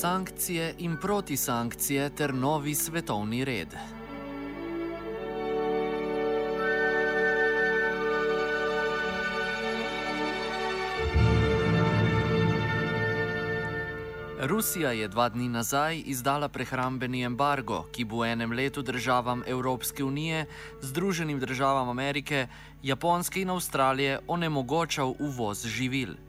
Sankcije 0.00 0.74
in 0.78 0.96
protisankcije 0.96 2.10
ter 2.10 2.34
novi 2.34 2.74
svetovni 2.74 3.44
red. 3.44 3.68
Rusija 14.40 14.92
je 14.92 15.08
dva 15.08 15.28
dni 15.28 15.48
nazaj 15.48 16.02
izdala 16.06 16.48
prehrambeni 16.48 17.22
embargo, 17.22 17.82
ki 17.92 18.04
bo 18.04 18.24
enem 18.24 18.52
letu 18.52 18.82
državam 18.82 19.42
Evropske 19.46 20.04
unije, 20.04 20.46
Združenim 20.80 21.40
državam 21.40 21.88
Amerike, 21.88 22.46
Japonske 22.82 23.42
in 23.42 23.50
Avstralije 23.50 24.20
onemogočal 24.28 25.14
uvoz 25.18 25.66
živil. 25.66 26.27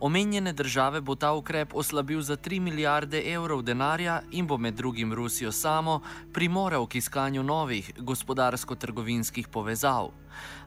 Omenjene 0.00 0.52
države 0.52 1.00
bo 1.00 1.14
ta 1.14 1.32
ukrep 1.32 1.74
oslabil 1.74 2.20
za 2.20 2.36
3 2.36 2.60
milijarde 2.60 3.22
evrov 3.32 3.62
denarja 3.62 4.22
in 4.30 4.46
bo 4.46 4.58
med 4.58 4.74
drugim 4.74 5.12
Rusijo 5.12 5.52
samo 5.52 6.00
primoral 6.32 6.86
k 6.86 6.94
iskanju 6.94 7.42
novih 7.42 7.92
gospodarsko-trgovinskih 7.98 9.48
povezav. 9.48 10.10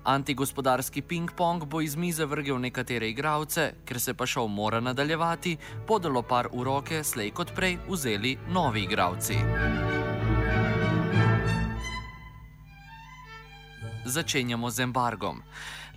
Antigospodarski 0.04 1.02
ping-pong 1.02 1.66
bo 1.66 1.82
iz 1.82 1.96
mize 1.96 2.26
vrgel 2.26 2.60
nekatere 2.60 3.10
igralce, 3.10 3.74
ker 3.86 4.00
se 4.00 4.14
pa 4.14 4.26
šov 4.26 4.48
mora 4.48 4.80
nadaljevati, 4.80 5.58
podalo 5.88 6.22
par 6.22 6.48
v 6.54 6.64
roke, 6.64 7.04
slej 7.04 7.32
kot 7.32 7.56
prej 7.56 7.78
vzeli 7.90 8.38
novi 8.52 8.84
igralci. 8.84 10.13
Začenjamo 14.06 14.70
z 14.70 14.80
embargom. 14.80 15.42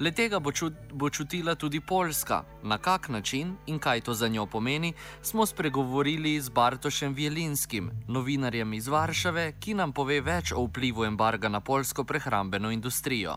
Letega 0.01 0.39
bo, 0.41 0.53
čut, 0.53 0.73
bo 0.93 1.11
čutila 1.11 1.55
tudi 1.55 1.81
Poljska. 1.81 2.43
Na 2.63 2.79
kak 2.79 3.09
način 3.09 3.57
in 3.67 3.79
kaj 3.79 4.01
to 4.01 4.15
za 4.15 4.29
njo 4.29 4.47
pomeni, 4.47 4.93
smo 5.23 5.47
spregovorili 5.47 6.41
z 6.41 6.49
Bartošem 6.49 7.15
Vjelinskim, 7.15 7.91
novinarjem 8.09 8.73
iz 8.73 8.89
Varšave, 8.89 9.53
ki 9.61 9.75
nam 9.75 9.93
pove 9.93 10.21
več 10.21 10.53
o 10.53 10.65
vplivu 10.67 11.05
embarga 11.05 11.49
na 11.49 11.61
polsko 11.61 12.05
prehrambeno 12.05 12.71
industrijo. 12.71 13.37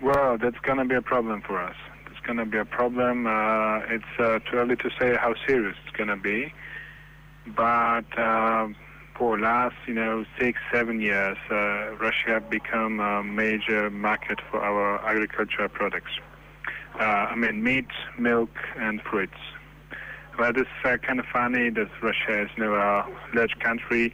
Well, 0.00 0.38
that's 0.38 0.60
going 0.66 0.78
to 0.78 0.84
be 0.84 0.96
a 0.96 1.02
problem 1.02 1.42
for 1.46 1.58
us. 1.70 1.76
It's 2.06 2.26
going 2.26 2.38
to 2.38 2.46
be 2.46 2.60
a 2.60 2.64
problem. 2.64 3.26
Uh, 3.26 3.94
it's 3.96 4.14
uh, 4.18 4.38
too 4.46 4.58
early 4.58 4.76
to 4.76 4.90
say 4.98 5.16
how 5.16 5.34
serious 5.46 5.76
it's 5.82 5.96
going 5.96 6.10
to 6.10 6.22
be. 6.22 6.52
But 7.46 8.08
uh, 8.18 8.68
for 9.16 9.38
last, 9.38 9.76
you 9.86 9.94
know, 9.94 10.24
six, 10.38 10.58
seven 10.72 11.00
years, 11.00 11.36
uh, 11.50 11.94
Russia 11.96 12.42
become 12.48 13.00
a 13.00 13.22
major 13.22 13.90
market 13.90 14.40
for 14.50 14.60
our 14.60 15.04
agricultural 15.06 15.68
products. 15.68 16.10
Uh, 16.98 17.02
I 17.02 17.34
mean, 17.34 17.62
meat, 17.62 17.88
milk, 18.18 18.50
and 18.76 19.00
fruits. 19.02 19.38
Well, 20.38 20.52
it's 20.54 20.68
uh, 20.84 20.96
kind 20.98 21.20
of 21.20 21.26
funny 21.32 21.70
that 21.70 21.88
Russia 22.02 22.42
is 22.42 22.50
know, 22.56 22.74
a 22.74 23.06
large 23.34 23.56
country 23.60 24.12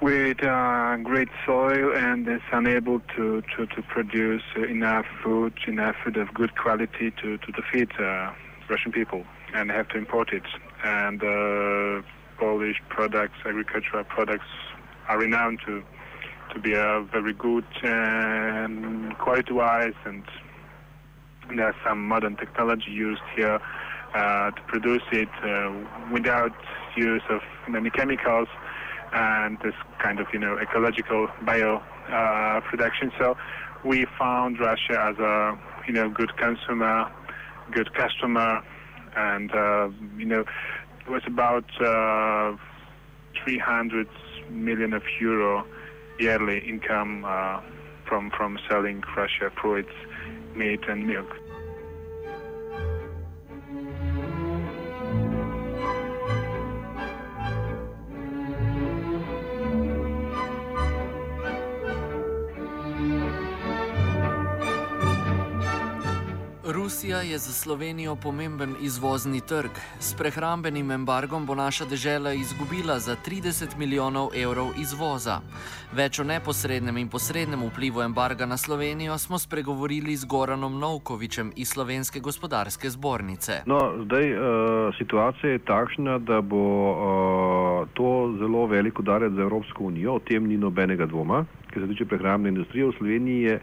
with 0.00 0.42
uh, 0.42 0.96
great 0.96 1.28
soil 1.46 1.94
and 1.94 2.26
is 2.28 2.40
unable 2.52 3.00
to, 3.16 3.42
to, 3.56 3.66
to 3.66 3.82
produce 3.82 4.42
enough 4.56 5.06
food, 5.22 5.54
enough 5.66 5.96
food 6.04 6.16
of 6.16 6.32
good 6.34 6.56
quality 6.56 7.10
to, 7.22 7.38
to 7.38 7.62
feed 7.72 7.90
uh, 7.98 8.32
Russian 8.68 8.92
people 8.92 9.24
and 9.54 9.70
have 9.70 9.88
to 9.90 9.98
import 9.98 10.32
it. 10.32 10.42
And 10.82 11.22
uh, 11.22 12.02
Polish 12.38 12.76
products, 12.88 13.36
agricultural 13.44 14.04
products, 14.04 14.46
are 15.08 15.18
renowned 15.18 15.60
to 15.66 15.82
to 16.52 16.60
be 16.60 16.74
uh, 16.74 17.00
very 17.02 17.32
good 17.32 17.64
quality-wise, 19.18 19.94
and 20.04 20.22
there 21.56 21.66
are 21.66 21.76
some 21.86 22.06
modern 22.06 22.36
technology 22.36 22.90
used 22.90 23.22
here 23.34 23.60
uh, 24.14 24.50
to 24.50 24.62
produce 24.68 25.02
it 25.12 25.28
uh, 25.42 25.72
without 26.12 26.52
use 26.96 27.22
of 27.28 27.40
many 27.68 27.90
chemicals 27.90 28.48
and 29.12 29.58
this 29.60 29.74
kind 30.02 30.20
of 30.20 30.26
you 30.32 30.38
know 30.38 30.58
ecological 30.58 31.28
bio 31.44 31.82
uh, 32.10 32.60
production. 32.60 33.12
So 33.18 33.36
we 33.84 34.06
found 34.18 34.60
Russia 34.60 35.12
as 35.12 35.18
a 35.18 35.58
you 35.86 35.92
know 35.92 36.08
good 36.08 36.36
consumer, 36.36 37.10
good 37.72 37.92
customer, 37.94 38.62
and 39.16 39.52
uh, 39.52 39.88
you 40.16 40.26
know 40.26 40.44
it 41.06 41.10
was 41.10 41.22
about 41.26 41.64
uh, 41.80 42.56
300 43.44 44.08
million 44.50 44.92
of 44.92 45.02
euro 45.20 45.66
yearly 46.18 46.58
income 46.58 47.24
uh, 47.26 47.60
from 48.06 48.30
from 48.30 48.58
selling 48.68 49.02
Russia 49.16 49.50
fruits, 49.60 49.92
meat, 50.54 50.80
and 50.88 51.06
milk. 51.06 51.30
Rusija 66.66 67.18
je 67.18 67.38
za 67.38 67.52
Slovenijo 67.52 68.16
pomemben 68.16 68.74
izvozni 68.80 69.40
trg. 69.40 69.70
S 70.00 70.14
prehrambenim 70.14 70.90
embargom 70.90 71.46
bo 71.46 71.54
naša 71.54 71.84
država 71.84 72.32
izgubila 72.32 72.98
za 72.98 73.16
30 73.26 73.78
milijonov 73.78 74.28
evrov 74.36 74.66
izvoza. 74.80 75.40
Več 75.92 76.18
o 76.18 76.24
neposrednem 76.24 76.96
in 76.96 77.08
posrednem 77.08 77.66
vplivu 77.68 78.02
embarga 78.02 78.46
na 78.46 78.56
Slovenijo 78.56 79.18
smo 79.18 79.38
spregovorili 79.38 80.16
z 80.16 80.24
Goranom 80.24 80.78
Novkovičem 80.78 81.52
iz 81.56 81.68
Slovenske 81.68 82.20
gospodarske 82.20 82.90
zbornice. 82.90 83.52
No, 83.66 83.78
zdaj, 84.04 84.32
uh, 84.32 84.40
situacija 84.98 85.52
je 85.52 85.58
takšna, 85.58 86.18
da 86.18 86.40
bo 86.40 86.64
uh, 86.90 87.88
to 87.94 88.34
zelo 88.38 88.66
velik 88.66 88.98
udarec 88.98 89.32
za 89.32 89.42
Evropsko 89.42 89.84
unijo, 89.84 90.14
o 90.14 90.18
tem 90.18 90.48
ni 90.48 90.56
nobenega 90.56 91.06
dvoma, 91.06 91.44
kar 91.74 91.82
se 91.82 91.88
tiče 91.88 92.04
prehrambne 92.04 92.48
industrije 92.48 92.86
v 92.86 92.96
Sloveniji 92.98 93.58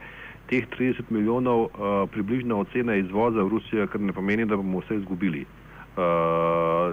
teh 0.51 0.67
30 0.67 1.07
milijonov 1.09 1.61
uh, 1.63 1.71
približna 2.11 2.57
ocena 2.59 2.97
izvoza 2.99 3.39
v 3.39 3.55
Rusijo, 3.55 3.87
kar 3.87 4.01
ne 4.03 4.11
pomeni, 4.13 4.45
da 4.45 4.59
bomo 4.59 4.83
vse 4.83 4.99
izgubili. 4.99 5.45
Uh, 5.95 6.91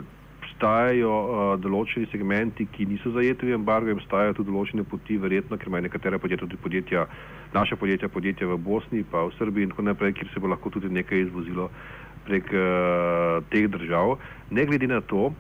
Obstajajo 0.59 1.11
uh, 1.15 1.41
določeni 1.63 2.09
segmenti, 2.11 2.65
ki 2.75 2.87
niso 2.91 3.13
zajeti 3.15 3.47
v 3.47 3.55
embargo, 3.55 3.93
obstajajo 3.95 4.41
tudi 4.41 4.51
določene 4.51 4.83
poti, 4.91 5.15
verjetno, 5.23 5.55
ker 5.55 5.71
imajo 5.71 5.87
nekatera 5.87 6.19
podjetja, 6.19 6.47
tudi 6.47 6.59
podjetja, 6.59 7.05
naša 7.55 7.79
podjetja, 7.79 8.11
podjetja 8.11 8.49
v 8.51 8.57
Bosni, 8.59 9.05
pa 9.07 9.23
v 9.29 9.35
Srbiji 9.39 9.69
in 9.69 9.75
tako 9.75 9.87
naprej, 9.87 10.17
kjer 10.19 10.33
se 10.33 10.43
bo 10.43 10.51
lahko 10.51 10.73
tudi 10.75 10.91
nekaj 10.91 11.29
izvozilo 11.29 11.69
prek 12.27 12.51
uh, 12.51 13.39
teh 13.55 13.71
držav. 13.71 14.17
Ne 14.51 14.67
glede 14.67 14.91
na 14.91 14.99
to, 14.99 15.31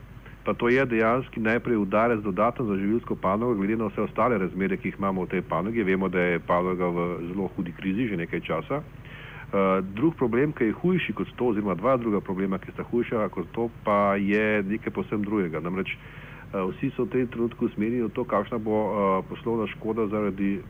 pa 0.48 0.54
to 0.56 0.68
je 0.72 0.80
dejansko 0.86 1.40
najprej 1.40 1.76
udarec 1.76 2.20
dodatno 2.24 2.64
za 2.64 2.76
živilsko 2.76 3.16
panogo, 3.20 3.54
glede 3.54 3.76
na 3.76 3.90
vse 3.92 4.00
ostale 4.00 4.38
razmere, 4.38 4.76
ki 4.80 4.88
jih 4.88 4.94
imamo 4.96 5.26
v 5.26 5.28
tej 5.28 5.42
panogi. 5.44 5.82
Vemo, 5.84 6.08
da 6.08 6.20
je 6.20 6.38
panoga 6.40 6.88
v 6.88 7.04
zelo 7.28 7.50
hudi 7.56 7.72
krizi 7.76 8.06
že 8.08 8.16
nekaj 8.16 8.40
časa. 8.40 8.80
Uh, 8.80 9.84
drug 9.92 10.16
problem, 10.16 10.52
ki 10.56 10.64
je 10.64 10.78
hujši 10.80 11.12
kot 11.12 11.28
to, 11.36 11.50
oziroma 11.52 11.74
dva 11.74 11.98
druga 12.00 12.20
problema, 12.24 12.56
ki 12.58 12.72
sta 12.72 12.82
hujša 12.82 13.28
kot 13.28 13.52
to, 13.52 13.68
pa 13.84 14.16
je 14.16 14.62
nekaj 14.62 14.92
posebno 14.92 15.28
drugega. 15.28 15.60
Namreč 15.60 15.92
uh, 15.92 16.64
vsi 16.72 16.94
so 16.96 17.04
v 17.04 17.12
tem 17.12 17.28
trenutku 17.28 17.68
usmerjeni 17.68 18.08
v 18.08 18.12
to, 18.16 18.24
kakšna 18.24 18.56
bo 18.56 18.72
uh, 18.72 18.92
poslovna 19.28 19.68
škoda 19.76 20.08
zaradi 20.08 20.62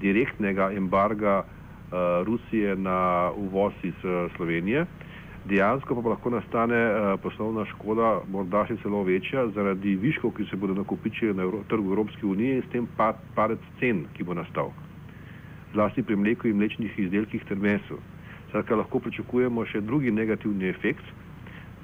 direktnega 0.00 0.72
embarga 0.72 1.42
uh, 1.44 2.24
Rusije 2.24 2.72
na 2.76 3.28
uvoz 3.36 3.76
iz 3.84 4.00
uh, 4.00 4.32
Slovenije. 4.36 4.88
Uh, 4.88 5.05
dejansko 5.48 6.02
pa 6.02 6.08
lahko 6.10 6.30
nastane 6.30 6.76
uh, 6.76 7.20
poslovna 7.22 7.64
škoda, 7.70 8.20
morda 8.32 8.64
še 8.68 8.76
celo 8.82 9.02
večja, 9.06 9.46
zaradi 9.54 9.94
viškov, 10.00 10.34
ki 10.36 10.46
se 10.50 10.58
bodo 10.58 10.74
nakopičili 10.74 11.34
na 11.34 11.46
Evro 11.46 11.62
trgu 11.70 11.92
Evropske 11.92 12.26
unije 12.26 12.58
in 12.58 12.62
s 12.62 12.72
tem 12.72 12.88
pa 12.98 13.12
padec 13.36 13.62
cen, 13.80 14.04
ki 14.16 14.26
bo 14.26 14.34
nastal. 14.34 14.72
Zlasti 15.74 16.02
pri 16.02 16.16
mleku 16.16 16.50
in 16.50 16.58
mlečnih 16.58 16.98
izdelkih 16.98 17.44
ter 17.48 17.58
mesu. 17.58 18.00
Skratka, 18.50 18.78
lahko 18.82 19.00
pričakujemo 19.04 19.66
še 19.70 19.82
drugi 19.84 20.10
negativni 20.14 20.70
efekt 20.70 21.04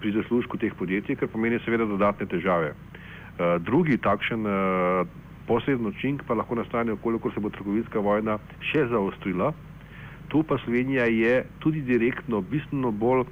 pri 0.00 0.14
zaslužku 0.16 0.58
teh 0.58 0.74
podjetij, 0.78 1.18
kar 1.20 1.30
pomeni 1.30 1.60
seveda 1.62 1.86
dodatne 1.86 2.26
težave. 2.26 2.72
Uh, 2.72 3.58
drugi 3.62 3.98
takšen 4.02 4.46
uh, 4.46 5.06
posredno 5.46 5.92
učink 5.94 6.26
pa 6.26 6.34
lahko 6.34 6.58
nastane, 6.58 6.96
okoliko 6.98 7.30
se 7.30 7.40
bo 7.40 7.50
trgovinska 7.50 8.02
vojna 8.02 8.38
še 8.72 8.88
zaostrila. 8.90 9.52
Tu 10.32 10.40
pa 10.48 10.56
Slovenija 10.64 11.04
je 11.12 11.44
tudi 11.60 11.82
direktno 11.84 12.40
bistveno 12.40 12.90
bolj 12.90 13.26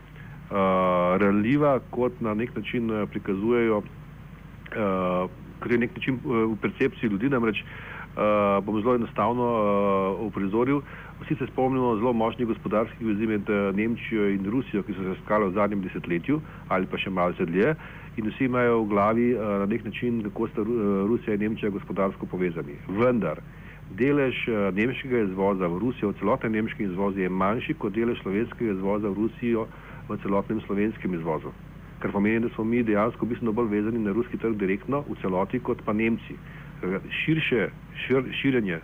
ranljiva, 0.50 1.79
kot 1.91 2.20
na 2.20 2.35
nek 2.35 2.56
način 2.56 2.91
uh, 2.91 3.08
prikazujejo, 3.11 3.79
uh, 3.79 5.31
kot 5.61 5.73
je 5.73 5.79
nek 5.79 5.97
način 5.97 6.19
v 6.25 6.56
percepciji 6.62 7.11
ljudi. 7.11 7.29
Namreč 7.29 7.62
uh, 7.62 8.64
bom 8.64 8.81
zelo 8.82 8.94
enostavno 8.94 9.47
uh, 9.47 10.26
uprizoril. 10.26 10.81
Vsi 11.20 11.35
se 11.35 11.47
spomnimo 11.47 11.97
zelo 11.97 12.12
močnih 12.12 12.49
gospodarskih 12.49 13.06
vezi 13.06 13.26
med 13.26 13.49
Nemčijo 13.76 14.29
in 14.29 14.50
Rusijo, 14.50 14.82
ki 14.82 14.93
so 14.93 15.02
se 15.02 15.20
skali 15.25 15.47
v 15.47 15.55
zadnjem 15.55 15.82
desetletju 15.82 16.41
ali 16.69 16.87
pa 16.87 16.99
še 16.99 17.11
malce 17.11 17.44
dlje. 17.47 17.75
In 18.17 18.26
vsi 18.26 18.49
imajo 18.49 18.82
v 18.82 18.88
glavi 18.88 19.26
na 19.38 19.67
nek 19.67 19.85
način, 19.85 20.23
kako 20.23 20.49
sta 20.49 20.64
Rusija 21.08 21.35
in 21.35 21.41
Nemčija 21.41 21.70
gospodarsko 21.70 22.26
povezani. 22.26 22.75
Vendar 22.88 23.38
delež 23.99 24.47
nemškega 24.75 25.26
izvoza 25.29 25.69
v 25.69 25.79
Rusijo, 25.79 26.12
celoten 26.19 26.52
nemški 26.52 26.85
izvoz 26.85 27.19
je 27.19 27.29
manjši 27.29 27.75
kot 27.75 27.93
delež 27.93 28.20
slovenskega 28.23 28.73
izvoza 28.73 29.08
v 29.08 29.14
Rusijo 29.14 29.67
v 30.11 30.19
celotnem 30.23 30.61
slovenskem 30.67 31.15
izvozu. 31.15 31.55
kar 32.01 32.12
pomeni, 32.12 32.41
da 32.41 32.49
smo 32.55 32.65
mi 32.65 32.83
dejansko 32.83 33.27
bistveno 33.27 33.53
bolj 33.53 33.69
vezani 33.69 33.99
na 33.99 34.12
ruski 34.12 34.39
trg 34.39 34.57
direktno 34.57 35.03
v 35.09 35.17
celoti 35.21 35.61
kot 35.61 35.83
pa 35.85 35.93
Nemci. 35.93 36.37
Širše 37.25 37.69
šir, 38.07 38.25
širjenje 38.41 38.81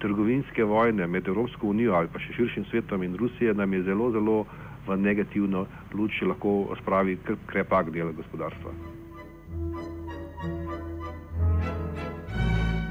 trgovinske 0.00 0.64
vojne 0.64 1.06
med 1.06 1.28
Evropsko 1.28 1.66
unijo 1.66 1.94
ali 1.94 2.08
pa 2.12 2.20
še 2.20 2.34
širšim 2.36 2.68
svetom 2.70 3.02
in 3.02 3.16
Rusijo 3.16 3.54
nam 3.54 3.72
je 3.72 3.82
zelo, 3.82 4.10
zelo 4.12 4.44
v 4.86 4.96
negativno 4.96 5.66
luč 5.94 6.20
lahko 6.22 6.76
spravi 6.82 7.18
krepak 7.46 7.90
dela 7.90 8.12
gospodarstva. 8.12 8.72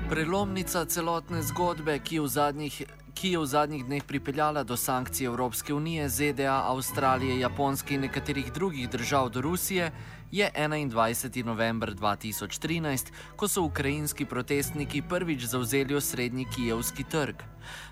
Prelomnica 0.10 0.86
celotne 0.86 1.42
zgodbe, 1.44 2.00
ki 2.00 2.19
v 2.19 2.28
zadnjih 2.28 2.81
ki 3.18 3.34
je 3.34 3.40
v 3.42 3.46
zadnjih 3.50 3.81
dneh 3.86 4.04
pripeljala 4.06 4.62
do 4.64 4.78
sankcij 4.78 5.25
Evropske 5.25 5.74
unije, 5.74 6.10
ZDA, 6.10 6.69
Avstralije, 6.69 7.40
Japonske 7.40 7.96
in 7.96 8.02
nekaterih 8.06 8.54
drugih 8.54 8.90
držav 8.90 9.30
do 9.30 9.42
Rusije, 9.42 9.92
je 10.31 10.52
21. 10.54 11.46
november 11.46 11.96
2013, 11.96 13.10
ko 13.36 13.48
so 13.48 13.62
ukrajinski 13.62 14.25
protestniki 14.25 15.02
prvič 15.02 15.44
zauzeli 15.44 15.96
osrednji 15.96 16.46
kijevski 16.56 17.04
trg. 17.04 17.36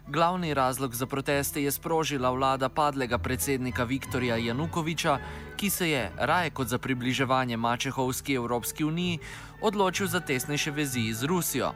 Glavni 0.07 0.54
razlog 0.54 0.95
za 0.95 1.06
proteste 1.06 1.63
je 1.63 1.71
sprožila 1.71 2.30
vlada 2.30 2.69
padlega 2.69 3.18
predsednika 3.18 3.83
Viktorja 3.83 4.38
Janukoviča, 4.38 5.18
ki 5.57 5.69
se 5.69 5.89
je, 5.89 6.12
raje 6.18 6.50
kot 6.50 6.68
za 6.68 6.78
približevanje 6.78 7.57
Mačehovski 7.57 8.33
Evropski 8.33 8.83
uniji, 8.83 9.19
odločil 9.62 10.07
za 10.07 10.19
tesnejše 10.19 10.71
vezi 10.71 11.13
z 11.13 11.24
Rusijo. 11.24 11.74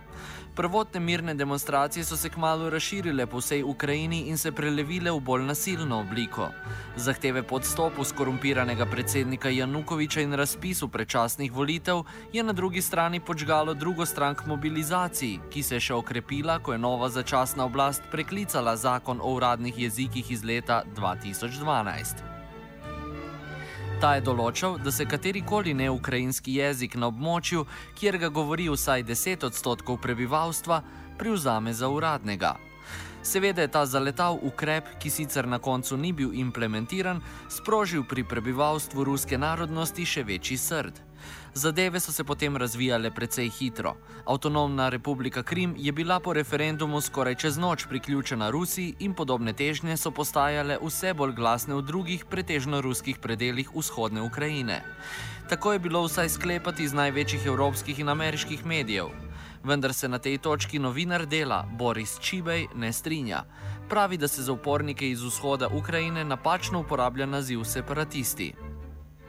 Prvotne 0.60 1.00
mirne 1.00 1.34
demonstracije 1.34 2.04
so 2.06 2.18
se 2.18 2.30
kmalo 2.30 2.70
razširile 2.70 3.26
po 3.26 3.38
vsej 3.38 3.64
Ukrajini 3.64 4.20
in 4.28 4.38
se 4.38 4.52
prelevile 4.52 5.12
v 5.12 5.20
bolj 5.20 5.44
nasilno 5.44 6.00
obliko. 6.00 6.50
Zahteve 6.96 7.44
po 7.44 7.56
odstopu 7.56 8.04
skorumpiranega 8.04 8.86
predsednika 8.86 9.50
Janukoviča 9.50 10.22
in 10.22 10.34
razpisu 10.34 10.88
predčasnih 10.88 11.52
volitev 11.52 12.04
je 12.34 12.44
na 12.44 12.54
drugi 12.54 12.82
strani 12.82 13.20
počgalo 13.20 13.74
drugo 13.74 14.06
stran 14.06 14.36
k 14.36 14.46
mobilizaciji, 14.46 15.40
ki 15.50 15.64
se 15.64 15.76
je 15.76 15.80
še 15.80 15.94
okrepila, 15.94 16.60
ko 16.60 16.74
je 16.74 16.78
nova 16.78 17.10
začasna 17.10 17.66
oblast 17.66 18.04
preklicala 18.12 18.76
zakon 18.76 19.22
o 19.22 19.32
uradnih 19.34 19.80
jezikih 19.80 20.32
iz 20.32 20.44
leta 20.44 20.84
2012. 20.96 22.39
Ta 24.00 24.14
je 24.16 24.22
določal, 24.24 24.78
da 24.80 24.94
se 24.96 25.04
katerikoli 25.04 25.74
neukrajinski 25.76 26.54
jezik 26.56 26.94
na 26.96 27.10
območju, 27.12 27.66
kjer 28.00 28.16
ga 28.22 28.30
govori 28.32 28.70
vsaj 28.72 29.04
10 29.04 29.44
odstotkov 29.44 29.98
prebivalstva, 30.00 30.78
privzame 31.20 31.74
za 31.76 31.90
uradnega. 31.92 32.54
Seveda 33.28 33.66
je 33.66 33.74
ta 33.74 33.84
zaletal 33.84 34.40
ukrep, 34.40 34.88
ki 35.04 35.12
sicer 35.12 35.52
na 35.52 35.60
koncu 35.60 36.00
ni 36.00 36.14
bil 36.16 36.32
implementiran, 36.32 37.20
sprožil 37.52 38.08
pri 38.08 38.24
prebivalstvu 38.24 39.04
ruske 39.04 39.36
narodnosti 39.36 40.08
še 40.08 40.24
večji 40.24 40.56
srd. 40.56 41.09
Zadeve 41.54 42.00
so 42.00 42.12
se 42.12 42.24
potem 42.24 42.58
razvijale 42.58 43.12
precej 43.12 43.50
hitro. 43.50 43.96
Avtonomna 44.26 44.90
republika 44.90 45.44
Krim 45.44 45.76
je 45.78 45.92
bila 45.92 46.20
po 46.20 46.34
referendumu 46.34 47.02
skoraj 47.02 47.36
čez 47.36 47.58
noč 47.58 47.86
priključena 47.90 48.50
Rusiji 48.50 48.96
in 49.00 49.14
podobne 49.14 49.54
težnje 49.54 49.98
so 49.98 50.12
postajale 50.12 50.78
vse 50.82 51.14
bolj 51.14 51.34
glasne 51.34 51.76
v 51.76 51.82
drugih, 51.82 52.26
pretežno 52.26 52.82
ruskih 52.82 53.18
predeljih 53.18 53.70
vzhodne 53.76 54.22
Ukrajine. 54.22 54.84
Tako 55.50 55.74
je 55.74 55.80
bilo 55.80 56.04
vsaj 56.04 56.30
sklepati 56.30 56.84
iz 56.84 56.94
največjih 56.94 57.46
evropskih 57.46 58.00
in 58.00 58.10
ameriških 58.10 58.66
medijev. 58.66 59.10
Vendar 59.64 59.94
se 59.94 60.08
na 60.08 60.20
tej 60.20 60.38
točki 60.38 60.80
novinar 60.80 61.26
dela 61.26 61.66
Boris 61.78 62.20
Čibej 62.20 62.68
ne 62.76 62.94
strinja. 62.94 63.44
Pravi, 63.90 64.18
da 64.18 64.28
se 64.28 64.44
za 64.44 64.54
upornike 64.54 65.10
iz 65.10 65.22
vzhoda 65.22 65.68
Ukrajine 65.68 66.24
napačno 66.26 66.80
uporablja 66.80 67.26
naziv 67.26 67.64
separatisti. 67.64 68.54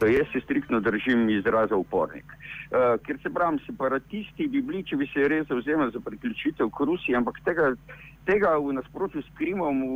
Jaz 0.06 0.26
se 0.32 0.40
striktno 0.40 0.80
držim 0.80 1.28
izraza 1.30 1.76
upornik. 1.76 2.24
Uh, 2.24 3.00
ker 3.04 3.18
se 3.22 3.30
pravim, 3.30 3.58
separatisti 3.66 4.46
bi 4.48 4.62
bili, 4.62 4.84
če 4.84 4.96
bi 4.96 5.06
se 5.12 5.28
res 5.28 5.48
zauzemali 5.48 5.92
za 5.92 6.00
priključitev 6.00 6.70
k 6.70 6.86
Rusiji, 6.88 7.16
ampak 7.18 7.40
tega, 7.44 7.74
tega 8.24 8.54
v 8.56 8.76
nasprotju 8.78 9.22
s 9.22 9.34
Krimom 9.38 9.82
v, 9.82 9.90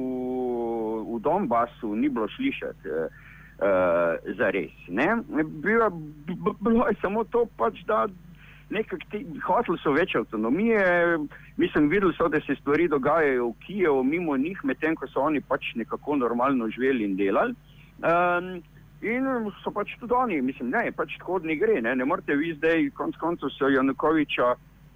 v 1.15 1.21
Donbasu 1.25 1.95
ni 1.97 2.09
bilo 2.09 2.29
slišati 2.37 2.91
uh, 2.91 3.23
uh, 3.59 4.37
za 4.37 4.51
res. 4.51 4.75
Bilo, 4.89 5.91
bilo 6.61 6.89
je 6.89 7.01
samo 7.01 7.25
to, 7.25 7.47
pač, 7.57 7.81
da 7.89 8.07
hoteli 9.47 9.79
so 9.83 9.93
več 9.93 10.15
avtonomije, 10.19 10.85
mislim, 11.57 11.89
videli 11.89 12.15
so, 12.17 12.29
da 12.29 12.41
se 12.41 12.57
stvari 12.61 12.89
dogajajo 12.89 13.49
v 13.49 13.59
Kijevu, 13.67 14.05
mimo 14.05 14.37
njih, 14.37 14.61
medtem 14.65 14.97
ko 14.97 15.07
so 15.07 15.21
oni 15.21 15.41
pač 15.41 15.75
nekako 15.75 16.17
normalno 16.17 16.69
živeli 16.69 17.05
in 17.05 17.17
delali. 17.17 17.55
Um, 18.03 18.63
In 19.05 19.27
so 19.61 19.71
pač 19.71 19.91
tudi 20.01 20.15
oni, 20.17 20.41
mislim, 20.41 20.71
ne, 20.73 20.89
pač 20.97 21.19
tako 21.19 21.39
ne 21.45 21.59
gre. 21.61 21.77
Ne, 21.85 21.93
ne 21.97 22.05
morete 22.09 22.37
vi 22.41 22.55
zdaj, 22.57 22.89
konc 22.97 23.19
koncev, 23.21 23.53
so 23.53 23.69
Janukoviča, 23.69 24.55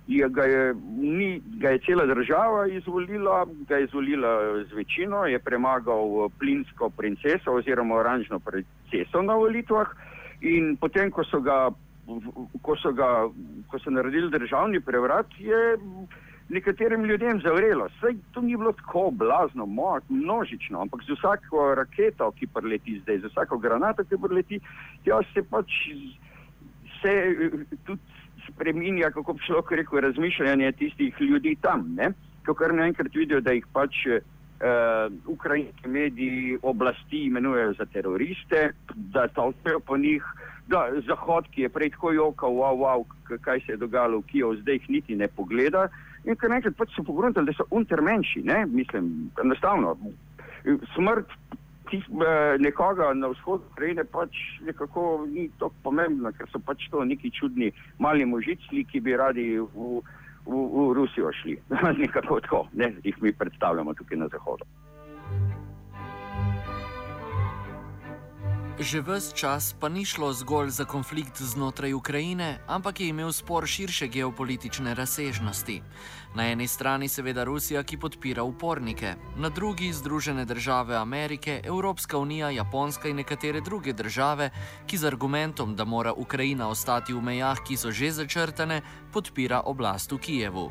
je, 0.08 0.28
ga, 0.32 0.44
je, 0.48 0.62
ni, 0.96 1.42
ga 1.60 1.74
je 1.74 1.82
cela 1.84 2.06
država 2.08 2.66
izvolila, 2.72 3.42
ga 3.68 3.76
je 3.76 3.84
izvolila 3.84 4.30
z 4.64 4.78
večino, 4.78 5.26
je 5.28 5.38
premagal 5.38 6.30
plinsko 6.38 6.88
princeso 6.96 7.58
oziroma 7.60 7.98
oranžno 8.00 8.38
princeso 8.40 9.22
na 9.22 9.36
volitvah. 9.36 9.92
In 10.40 10.76
potem, 10.80 11.10
ko 11.12 11.24
so 11.28 11.42
ga, 11.44 11.68
ko 12.62 12.76
so 12.80 12.94
ga, 12.96 13.28
ko 13.68 13.82
so 13.84 13.92
naredili 13.92 14.32
državni 14.32 14.80
prevrat, 14.80 15.36
je 15.38 15.76
nekaterim 16.48 17.04
ljudem 17.04 17.40
zavrelo. 17.40 17.88
Saj 18.00 18.14
to 18.32 18.40
ni 18.40 18.56
bilo 18.56 18.72
tako 18.72 19.10
blazno, 19.12 19.66
množično, 20.08 20.80
ampak 20.80 21.02
z 21.04 21.16
vsako 21.18 21.74
raketo, 21.74 22.30
ki 22.30 22.46
preleti 22.46 23.00
zdaj, 23.02 23.18
z 23.18 23.32
vsako 23.32 23.58
granato, 23.58 24.04
ki 24.04 24.16
preleti, 24.22 24.60
ja 25.04 25.20
se 25.34 25.42
pač 25.42 25.72
se 27.02 27.12
tudi 27.84 28.00
spreminja, 28.48 29.10
kako 29.10 29.32
bi 29.32 29.44
človek 29.46 29.70
rekel, 29.70 30.00
razmišljanje 30.00 30.72
tistih 30.72 31.20
ljudi 31.20 31.56
tam. 31.60 31.94
Ne? 31.94 32.12
Ko 32.46 32.54
kar 32.54 32.74
naenkrat 32.74 33.14
vidijo, 33.14 33.40
da 33.40 33.52
jih 33.52 33.66
pač 33.72 34.06
uh, 34.08 35.12
ukrajinski 35.26 35.88
mediji 35.88 36.58
oblasti 36.62 37.24
imenujejo 37.26 37.72
za 37.72 37.84
teroriste, 37.84 38.70
da 38.96 39.28
tolpejo 39.28 39.80
po 39.80 39.96
njih. 39.96 40.24
Da, 40.68 40.82
Zahod, 41.06 41.46
ki 41.48 41.62
je 41.62 41.68
prej 41.72 41.90
tako 41.94 42.12
jokal, 42.12 42.52
wow, 42.52 42.76
wow, 42.76 43.04
kaj 43.40 43.60
se 43.60 43.72
je 43.72 43.76
dogajalo 43.80 44.18
v 44.18 44.26
Kijevu, 44.28 44.56
zdaj 44.56 44.74
jih 44.74 44.90
niti 44.90 45.16
ne 45.16 45.28
pogleda. 45.28 45.86
In 46.24 46.36
kar 46.36 46.50
nekaj 46.50 46.74
pač 46.78 46.96
so 46.96 47.04
pogledali, 47.06 47.46
da 47.46 47.56
so 47.56 47.66
untermenši, 47.70 48.42
ne? 48.44 48.64
mislim, 48.66 49.30
enostavno. 49.42 49.96
Smrt 50.94 51.30
tih, 51.90 52.04
eh, 52.10 52.56
nekoga 52.58 53.12
na 53.14 53.28
vzhodu 53.32 53.64
Ukrajine 53.72 54.04
pač 54.04 54.36
nekako 54.66 55.26
ni 55.26 55.48
tako 55.58 55.74
pomembna, 55.82 56.32
ker 56.32 56.48
so 56.52 56.58
pač 56.58 56.88
to 56.90 57.04
neki 57.04 57.30
čudni 57.30 57.72
mali 57.98 58.24
možici, 58.24 58.84
ki 58.84 59.00
bi 59.00 59.16
radi 59.16 59.46
v, 59.58 60.02
v, 60.46 60.52
v 60.74 60.86
Rusijo 60.98 61.32
šli. 61.42 61.56
nekako 62.02 62.40
tako, 62.40 62.66
ne? 62.72 62.92
jih 63.04 63.22
mi 63.22 63.32
predstavljamo 63.32 63.94
tukaj 63.94 64.18
na 64.18 64.28
zahodu. 64.28 64.64
Že 68.78 69.02
vse 69.02 69.34
čas 69.34 69.74
pa 69.74 69.90
ni 69.90 70.06
šlo 70.06 70.30
zgolj 70.30 70.70
za 70.70 70.84
konflikt 70.86 71.42
znotraj 71.42 71.98
Ukrajine, 71.98 72.62
ampak 72.70 73.00
je 73.00 73.10
imel 73.10 73.34
spor 73.34 73.66
širše 73.66 74.06
geopolitične 74.06 74.94
razsežnosti. 74.94 75.82
Na 76.38 76.46
eni 76.46 76.68
strani 76.70 77.08
seveda 77.10 77.42
Rusija, 77.44 77.82
ki 77.82 77.98
podpira 77.98 78.46
upornike, 78.46 79.18
na 79.36 79.48
drugi 79.50 79.90
Združene 79.92 80.44
države 80.44 80.94
Amerike, 80.94 81.60
Evropska 81.64 82.18
unija, 82.18 82.50
Japonska 82.50 83.08
in 83.08 83.16
nekatere 83.16 83.60
druge 83.60 83.92
države, 83.92 84.50
ki 84.86 84.96
z 84.96 85.04
argumentom, 85.04 85.74
da 85.76 85.84
mora 85.84 86.12
Ukrajina 86.12 86.68
ostati 86.68 87.12
v 87.12 87.22
mejah, 87.22 87.58
ki 87.58 87.76
so 87.76 87.90
že 87.90 88.14
začrtane, 88.14 88.82
podpira 89.12 89.60
oblast 89.66 90.12
v 90.12 90.18
Kijevu. 90.18 90.70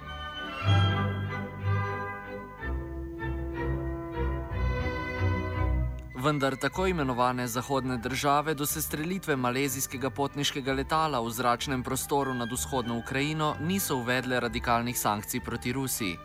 Vendar 6.28 6.56
tako 6.56 6.88
imenovane 6.88 7.48
zahodne 7.48 7.98
države 7.98 8.54
do 8.54 8.66
sestrelitve 8.66 9.36
malezijskega 9.36 10.10
potniškega 10.10 10.74
letala 10.74 11.22
v 11.24 11.30
zračnem 11.32 11.84
prostoru 11.84 12.34
nad 12.34 12.52
vzhodno 12.52 12.98
Ukrajino 12.98 13.56
niso 13.62 13.96
uvedle 13.96 14.40
radikalnih 14.40 15.00
sankcij 15.00 15.40
proti 15.40 15.72
Rusiji. 15.74 16.18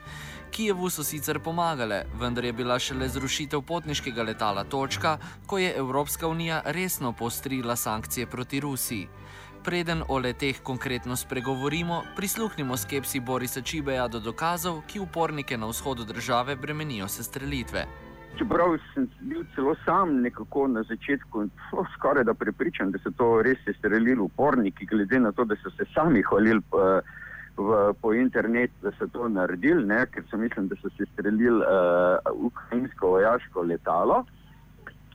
Kijevu 0.51 0.91
so 0.91 1.05
sicer 1.05 1.39
pomagale, 1.39 2.03
vendar 2.21 2.45
je 2.45 2.53
bila 2.53 2.79
šele 2.79 3.09
zrušitev 3.09 3.63
potniškega 3.63 4.23
letala 4.23 4.65
točka, 4.65 5.19
ko 5.47 5.59
je 5.59 5.75
Evropska 5.77 6.29
unija 6.29 6.63
resno 6.65 7.13
postrila 7.13 7.77
sankcije 7.77 8.27
proti 8.27 8.61
Rusiji. 8.61 9.09
Preden 9.65 10.03
o 10.09 10.19
leteh 10.19 10.63
konkretno 10.63 11.17
spregovorimo, 11.17 12.03
prisluhnimo 12.17 12.77
skepsi 12.77 13.21
Borisa 13.21 13.61
Čibeja 13.63 14.09
do 14.09 14.21
dokazov, 14.21 14.83
ki 14.87 15.01
upornike 15.01 15.57
na 15.57 15.67
vzhodu 15.67 16.05
države 16.05 16.57
bremenijo 16.57 17.09
sestrelitve. 17.09 17.87
Čeprav 18.39 18.79
sem 18.95 19.09
bil 19.21 19.45
celo 19.55 19.75
sam 19.85 20.21
nekako 20.23 20.67
na 20.67 20.83
začetku 20.83 21.49
skoraj 21.95 22.25
da 22.25 22.35
prepričan, 22.35 22.91
da 22.91 22.99
so 22.99 23.11
to 23.17 23.43
res 23.43 23.59
streljili 23.79 24.21
uporniki, 24.21 24.87
glede 24.87 25.21
na 25.21 25.33
to, 25.33 25.45
da 25.45 25.57
so 25.63 25.71
se 25.71 25.85
sami 25.95 26.23
hvalili 26.23 26.61
po, 26.71 27.01
v, 27.57 27.93
po 28.01 28.15
internetu, 28.15 28.75
da 28.83 28.93
so 28.99 29.07
to 29.13 29.29
naredili, 29.29 29.85
ne, 29.87 30.07
ker 30.07 30.25
so 30.31 30.41
mislili, 30.41 30.69
da 30.69 30.77
so 30.81 30.89
se 30.97 31.07
streljili 31.13 31.61
uh, 31.61 32.47
ukrajinsko 32.49 33.09
vojaško 33.17 33.63
letalo. 33.63 34.25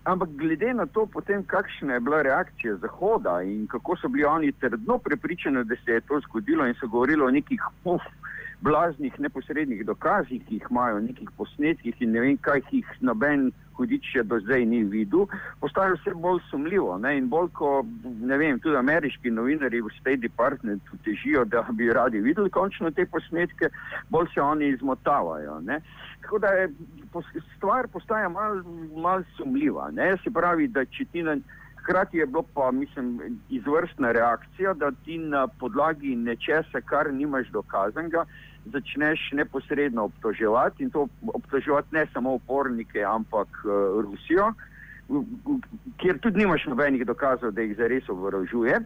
Ampak 0.04 0.30
glede 0.30 0.74
na 0.74 0.86
to, 0.86 1.06
potem, 1.06 1.44
kakšna 1.44 1.94
je 1.94 2.00
bila 2.00 2.22
reakcija 2.22 2.76
Zahoda 2.76 3.42
in 3.42 3.68
kako 3.68 3.98
so 3.98 4.08
bili 4.08 4.26
oni 4.26 4.52
trdno 4.52 4.98
prepričani, 4.98 5.64
da 5.64 5.76
se 5.86 5.92
je 5.92 6.02
to 6.02 6.20
zgodilo 6.20 6.68
in 6.68 6.74
so 6.80 6.88
govorili 6.88 7.24
o 7.24 7.32
nekih 7.32 7.62
puf, 7.84 8.02
blaznih 8.62 9.20
neposrednih 9.20 9.86
dokazih, 9.86 10.42
ki 10.48 10.58
jih 10.58 10.68
imajo, 10.72 11.00
nekih 11.00 11.30
posnetkih 11.38 12.02
in 12.02 12.12
ne 12.12 12.24
vem, 12.24 12.38
kaj 12.42 12.62
jih 12.72 12.90
noben 13.02 13.52
hudič 13.78 14.08
še 14.14 14.24
do 14.26 14.40
zdaj 14.42 14.66
ni 14.66 14.82
videl, 14.90 15.28
postaje 15.62 15.94
vse 15.94 16.16
bolj 16.18 16.42
sumljivo. 16.50 16.96
Ne? 17.02 17.14
In 17.20 17.28
bolj, 17.30 17.52
ko 17.60 17.72
ne 18.04 18.40
vem, 18.42 18.58
tudi 18.64 18.80
ameriški 18.80 19.32
novinari 19.34 19.84
v 19.86 19.94
State 20.00 20.24
Departmentu 20.26 20.98
težijo, 21.06 21.46
da 21.46 21.62
bi 21.70 21.92
radi 21.94 22.24
videli 22.26 22.50
končno 22.50 22.92
te 22.92 23.06
posnetke, 23.06 23.70
bolj 24.10 24.32
se 24.34 24.42
oni 24.42 24.72
izmotavajo. 24.74 25.60
Ne? 25.68 25.80
Tako 26.26 26.42
da 26.42 26.56
je 26.58 26.72
stvar 27.56 27.88
postaja 27.94 28.30
mal, 28.30 28.64
mal 28.98 29.24
sumljiva. 29.38 29.92
Ne? 29.94 30.16
Se 30.24 30.34
pravi, 30.34 30.68
da 30.68 30.86
če 30.86 31.06
ti 31.14 31.26
na. 31.28 31.38
Hkrati 31.88 32.18
je 32.18 32.26
bilo 32.26 32.44
pa, 32.54 32.72
mislim, 32.72 33.40
izvrstna 33.50 34.12
reakcija, 34.12 34.74
da 34.74 34.92
ti 35.06 35.18
na 35.18 35.48
podlagi 35.48 36.16
nečesa, 36.16 36.82
kar 36.86 37.14
nimaš 37.14 37.48
dokazanega, 37.48 38.26
začneš 38.66 39.20
neposredno 39.32 40.04
obtoževati 40.04 40.84
in 40.84 40.90
to 40.90 41.08
obtoževati 41.34 41.96
ne 41.96 42.06
samo 42.14 42.34
upornike, 42.34 43.04
ampak 43.04 43.48
uh, 43.48 44.04
Rusijo, 44.04 44.54
kjer 45.98 46.20
tudi 46.20 46.44
nimaš 46.44 46.66
nobenih 46.66 47.06
dokazov, 47.06 47.52
da 47.52 47.62
jih 47.62 47.78
zares 47.78 48.10
oborožuje, 48.10 48.82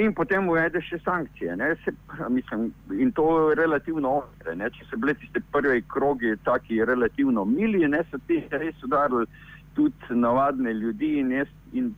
in 0.00 0.14
potem 0.14 0.48
uvedeš 0.48 0.88
še 0.88 1.02
sankcije. 1.04 1.56
Se, 1.84 1.92
mislim, 2.28 2.70
in 2.96 3.12
to 3.12 3.28
relativno 3.54 4.22
ostre. 4.22 4.56
Če 4.56 4.88
so 4.88 4.96
bile 4.96 5.18
tiste 5.20 5.44
prve 5.52 5.82
kroge 5.92 6.36
taki 6.48 6.80
relativno 6.84 7.44
mili, 7.44 7.84
ne 7.88 8.00
so 8.10 8.16
ti 8.26 8.40
res 8.50 8.82
udarili 8.82 9.28
tudi 9.76 10.16
navadne 10.24 10.72
ljudi 10.72 11.18
in, 11.20 11.32
jaz, 11.42 11.48
in 11.72 11.92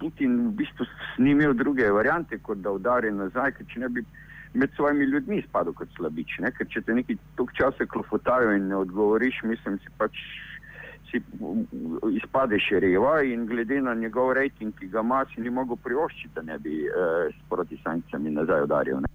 Putin 0.00 0.36
v 0.48 0.52
bistvu 0.62 0.86
ni 1.18 1.34
imel 1.36 1.54
druge 1.54 1.90
variante, 1.92 2.38
kot 2.42 2.62
da 2.64 2.72
udari 2.72 3.12
nazaj, 3.12 3.52
ker 3.58 3.66
če 3.72 3.84
ne 3.84 3.88
bi 3.88 4.04
med 4.54 4.70
svojimi 4.76 5.04
ljudmi 5.04 5.38
izpadel 5.38 5.76
kot 5.76 5.88
slabič. 5.96 6.38
Ne? 6.44 6.50
Ker 6.56 6.66
če 6.66 6.82
te 6.86 6.96
nekaj 6.96 7.18
tok 7.38 7.52
časa 7.58 7.86
klofotajo 7.86 8.56
in 8.56 8.70
ne 8.72 8.80
odgovoriš, 8.80 9.42
mislim, 9.52 9.78
si 9.84 9.92
pač 9.98 10.24
si 11.10 11.20
izpadeš 12.16 12.68
reva 12.82 13.22
in 13.22 13.46
glede 13.46 13.80
na 13.82 13.94
njegov 13.94 14.32
rejting, 14.32 14.74
ki 14.78 14.86
ga 14.86 15.00
ima, 15.00 15.24
si 15.34 15.40
ni 15.40 15.50
mogel 15.50 15.76
privoščiti, 15.76 16.34
da 16.34 16.42
ne 16.42 16.58
bi 16.58 16.84
eh, 16.86 17.40
proti 17.50 17.78
sankcijami 17.84 18.30
nazaj 18.30 18.62
udaril. 18.68 19.00
Ne? 19.00 19.10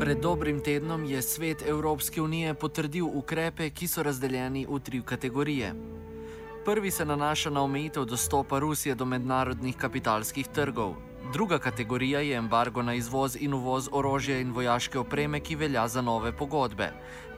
Pred 0.00 0.20
dobrim 0.22 0.60
tednom 0.64 1.04
je 1.04 1.22
svet 1.22 1.62
Evropske 1.68 2.22
unije 2.22 2.54
potrdil 2.54 3.06
ukrepe, 3.06 3.70
ki 3.70 3.86
so 3.86 4.02
razdeljeni 4.02 4.66
v 4.68 4.78
tri 4.80 5.02
kategorije. 5.02 5.72
Prvi 6.64 6.90
se 6.90 7.04
nanaša 7.04 7.50
na 7.50 7.62
omejitev 7.62 8.04
dostopa 8.04 8.58
Rusije 8.58 8.94
do 8.94 9.04
mednarodnih 9.04 9.76
kapitalskih 9.76 10.48
trgov, 10.48 10.94
Druga 11.32 11.58
kategorija 11.58 12.20
je 12.20 12.36
embargo 12.36 12.82
na 12.82 12.94
izvoz 12.94 13.36
in 13.40 13.54
uvoz 13.54 13.88
orožja 13.92 14.40
in 14.40 14.52
vojaške 14.52 14.98
opreme, 14.98 15.40
ki 15.40 15.56
velja 15.56 15.88
za 15.88 16.02
nove 16.02 16.32
pogodbe. 16.32 16.88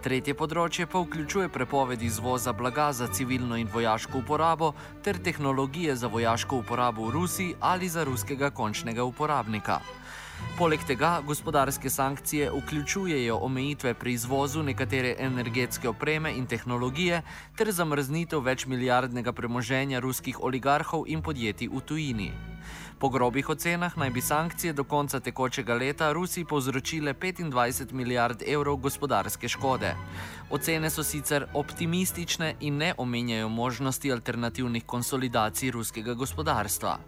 Tretje 0.02 0.34
področje 0.34 0.86
pa 0.86 1.02
vključuje 1.02 1.50
prepoved 1.52 2.02
izvoza 2.02 2.52
blaga 2.52 2.88
za 2.92 3.06
civilno 3.12 3.58
in 3.60 3.68
vojaško 3.74 4.18
uporabo 4.18 4.72
ter 5.04 5.18
tehnologije 5.18 5.96
za 5.96 6.08
vojaško 6.08 6.62
uporabo 6.64 7.04
v 7.06 7.12
Rusiji 7.18 7.54
ali 7.60 7.88
za 7.88 8.04
ruskega 8.04 8.50
končnega 8.50 9.04
uporabnika. 9.04 9.80
Poleg 10.58 10.80
tega 10.86 11.20
gospodarske 11.26 11.90
sankcije 11.90 12.50
vključujejo 12.50 13.38
omejitve 13.42 13.94
pri 13.94 14.12
izvozu 14.12 14.62
nekatere 14.62 15.14
energetske 15.18 15.88
opreme 15.88 16.32
in 16.36 16.46
tehnologije 16.46 17.22
ter 17.56 17.72
zamrznitev 17.72 18.40
večmilijardnega 18.40 19.32
premoženja 19.32 20.00
ruskih 20.00 20.40
oligarhov 20.40 21.04
in 21.06 21.22
podjetij 21.22 21.68
v 21.68 21.80
tujini. 21.80 22.32
Po 23.02 23.08
grobih 23.08 23.48
ocenah 23.48 23.96
naj 23.98 24.10
bi 24.10 24.20
sankcije 24.20 24.72
do 24.72 24.84
konca 24.84 25.20
tekočega 25.20 25.74
leta 25.74 26.12
Rusiji 26.12 26.44
povzročile 26.44 27.14
25 27.14 27.92
milijard 27.92 28.42
evrov 28.46 28.76
gospodarske 28.76 29.48
škode. 29.48 29.94
Ocene 30.50 30.90
so 30.90 31.02
sicer 31.02 31.46
optimistične 31.54 32.54
in 32.60 32.76
ne 32.76 32.94
omenjajo 32.98 33.48
možnosti 33.48 34.12
alternativnih 34.12 34.84
konsolidacij 34.86 35.70
ruskega 35.70 36.14
gospodarstva. 36.14 36.98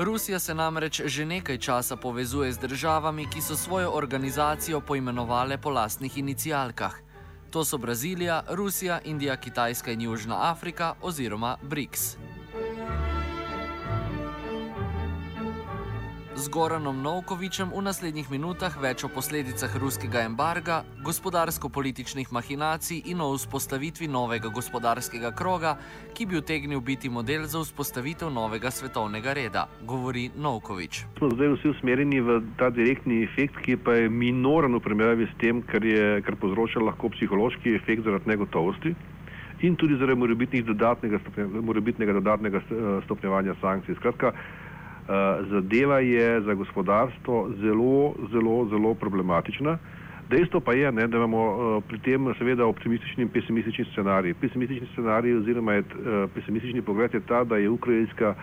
Rusija 0.00 0.38
se 0.38 0.54
namreč 0.54 1.02
že 1.04 1.26
nekaj 1.26 1.58
časa 1.58 1.96
povezuje 1.96 2.52
z 2.52 2.58
državami, 2.58 3.26
ki 3.28 3.40
so 3.40 3.56
svojo 3.56 3.90
organizacijo 3.92 4.80
poimenovale 4.80 5.58
po 5.58 5.70
lastnih 5.70 6.18
inicijalkah. 6.18 6.96
To 7.50 7.64
so 7.64 7.78
Brazilija, 7.78 8.42
Rusija, 8.48 9.00
Indija, 9.04 9.36
Kitajska 9.36 9.92
in 9.92 10.00
Južna 10.00 10.50
Afrika 10.50 10.94
oziroma 11.02 11.56
BRICS. 11.62 12.16
Z 16.40 16.48
Goranom 16.48 16.96
Novkovičem 17.04 17.68
v 17.68 17.84
naslednjih 17.84 18.30
minutah 18.32 18.72
več 18.80 19.04
o 19.04 19.08
posledicah 19.12 19.68
ruskega 19.76 20.22
embarga, 20.24 20.78
gospodarsko-političnih 21.04 22.32
mahinacij 22.32 23.12
in 23.12 23.20
o 23.20 23.28
vzpostavitvi 23.34 24.08
novega 24.08 24.48
gospodarskega 24.48 25.34
kroga, 25.36 25.74
ki 26.16 26.24
bi 26.24 26.38
utegnil 26.40 26.80
biti 26.80 27.12
model 27.12 27.44
za 27.44 27.60
vzpostavitev 27.60 28.32
novega 28.32 28.72
svetovnega 28.72 29.34
reda, 29.36 29.66
govori 29.84 30.30
Novkovič. 30.32 31.02
Smo 31.20 31.28
zdaj 31.34 31.52
vsi 31.58 31.74
usmerjeni 31.74 32.24
v 32.24 32.40
ta 32.56 32.72
direktni 32.72 33.20
efekt, 33.28 33.60
ki 33.60 33.76
pa 33.76 33.98
je 34.00 34.08
minoren 34.08 34.72
v 34.78 34.80
primerjavi 34.80 35.28
s 35.28 35.36
tem, 35.44 35.60
kar, 35.60 35.84
je, 35.84 36.24
kar 36.24 36.40
povzroča 36.40 36.80
lahko 36.80 37.12
psihološki 37.18 37.76
efekt 37.82 38.08
zaradi 38.08 38.32
negotovosti. 38.32 38.96
In 39.60 39.76
tudi 39.76 40.00
zaradi 40.00 40.64
dodatnega, 40.64 41.20
dodatnega 42.16 42.64
stopnjevanja 43.04 43.60
sankcij. 43.60 44.00
Skratka, 44.00 44.32
Eh, 44.32 44.59
zadeva 45.50 45.98
je 46.00 46.40
za 46.40 46.54
gospodarstvo 46.54 47.50
zelo, 47.60 48.14
zelo, 48.32 48.66
zelo 48.70 48.94
problematična. 48.94 49.78
Dejstvo 50.30 50.60
pa 50.60 50.72
je, 50.72 50.92
ne, 50.92 51.06
da 51.08 51.16
imamo 51.16 51.42
uh, 51.42 51.82
pri 51.88 51.98
tem 51.98 52.34
seveda 52.38 52.66
optimistični 52.66 53.22
in 53.22 53.28
pesimistični 53.28 53.84
scenarij. 53.84 54.34
Pesimistični 54.34 54.86
scenarij 54.92 55.36
oziroma 55.36 55.72
je, 55.72 55.80
uh, 55.80 56.30
pesimistični 56.34 56.82
pogled 56.82 57.14
je 57.14 57.20
ta, 57.20 57.44
da 57.44 57.56
je 57.56 57.70
ukrajinska 57.70 58.34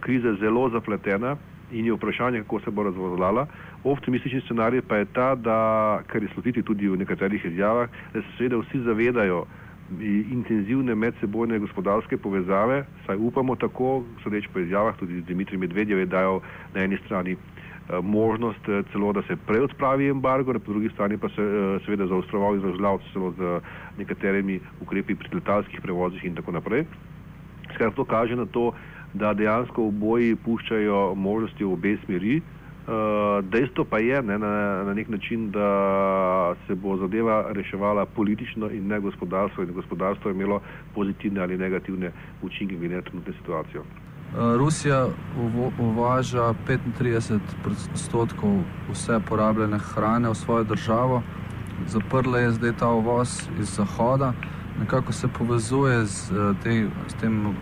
kriza 0.00 0.34
zelo 0.34 0.68
zapletena 0.70 1.36
in 1.72 1.86
je 1.86 1.92
vprašanje, 1.92 2.40
kako 2.42 2.60
se 2.60 2.70
bo 2.70 2.82
razvozlala. 2.82 3.46
Optimistični 3.84 4.40
scenarij 4.40 4.82
pa 4.82 4.96
je 4.96 5.04
ta, 5.04 5.34
da, 5.34 6.00
kar 6.06 6.22
je 6.22 6.28
slutiti 6.34 6.62
tudi 6.62 6.88
v 6.88 6.96
nekaterih 6.96 7.44
izjavah, 7.44 7.88
da 8.14 8.22
se 8.22 8.28
seveda 8.38 8.56
vsi 8.56 8.80
zavedajo, 8.80 9.44
intenzivne 10.30 10.94
medsebojne 10.94 11.58
gospodarske 11.58 12.16
povezave, 12.16 12.84
saj 13.06 13.16
upamo 13.16 13.56
tako, 13.56 14.04
sodeč 14.22 14.46
po 14.52 14.58
izjavah, 14.58 14.96
tudi 14.96 15.22
Dimitrij 15.26 15.58
Medvedjev 15.58 15.98
je 15.98 16.06
dajal 16.06 16.40
na 16.74 16.84
eni 16.84 16.98
strani 17.04 17.32
eh, 17.32 17.98
možnost 18.02 18.68
eh, 18.68 18.82
celo, 18.92 19.12
da 19.12 19.22
se 19.22 19.36
prej 19.36 19.66
odpravi 19.66 20.08
embargo, 20.08 20.52
na 20.52 20.58
drugi 20.66 20.90
strani 20.94 21.18
pa 21.18 21.28
se 21.28 21.42
eh, 21.42 21.78
seveda 21.84 22.06
zaostroval 22.06 22.54
in 22.54 22.62
zažlal 22.62 22.98
celo 23.12 23.32
z 23.38 23.60
nekaterimi 23.98 24.60
ukrepi 24.80 25.14
pri 25.14 25.28
letalskih 25.34 25.80
prevozih 25.80 26.24
in 26.24 26.34
tako 26.34 26.52
naprej. 26.52 26.86
Skratka, 27.74 27.96
to 27.96 28.04
kaže 28.04 28.36
na 28.36 28.46
to, 28.46 28.72
da 29.14 29.34
dejansko 29.34 29.88
oboji 29.90 30.36
puščajo 30.36 31.14
možnosti 31.14 31.64
v 31.64 31.72
obe 31.72 31.96
smeri. 32.04 32.40
Uh, 32.90 33.44
dejstvo 33.44 33.84
pa 33.84 33.98
je 33.98 34.22
ne, 34.22 34.38
na, 34.38 34.82
na 34.84 34.94
nek 34.94 35.08
način, 35.08 35.50
da 35.50 36.54
se 36.66 36.74
bo 36.74 36.96
zadeva 36.96 37.52
reševala 37.52 38.06
politično 38.06 38.70
in 38.70 38.86
ne 38.86 39.00
gospodarstvo, 39.00 39.62
in 39.62 39.72
gospodarstvo 39.72 40.30
je 40.30 40.34
imelo 40.34 40.60
pozitivne 40.94 41.40
ali 41.40 41.58
negativne 41.58 42.10
učinke 42.42 42.74
glede 42.74 42.96
na 42.96 43.02
trenutno 43.02 43.32
situacijo. 43.32 43.80
Uh, 43.82 44.56
Rusija 44.58 45.06
uvaža 45.78 46.54
35 46.68 47.38
odstotkov 47.92 48.58
vse 48.90 49.20
porabljene 49.28 49.78
hrane 49.78 50.28
v 50.28 50.34
svojo 50.34 50.64
državo, 50.64 51.22
zaprla 51.86 52.38
je 52.38 52.50
zdaj 52.50 52.72
ta 52.78 52.90
uvoz 52.90 53.48
iz 53.60 53.76
Zahoda, 53.76 54.32
nekako 54.80 55.12
se 55.12 55.28
povezuje 55.38 56.04
z, 56.04 56.32
uh, 56.32 56.56
tej, 56.62 56.86
z 57.08 57.14
tem 57.20 57.54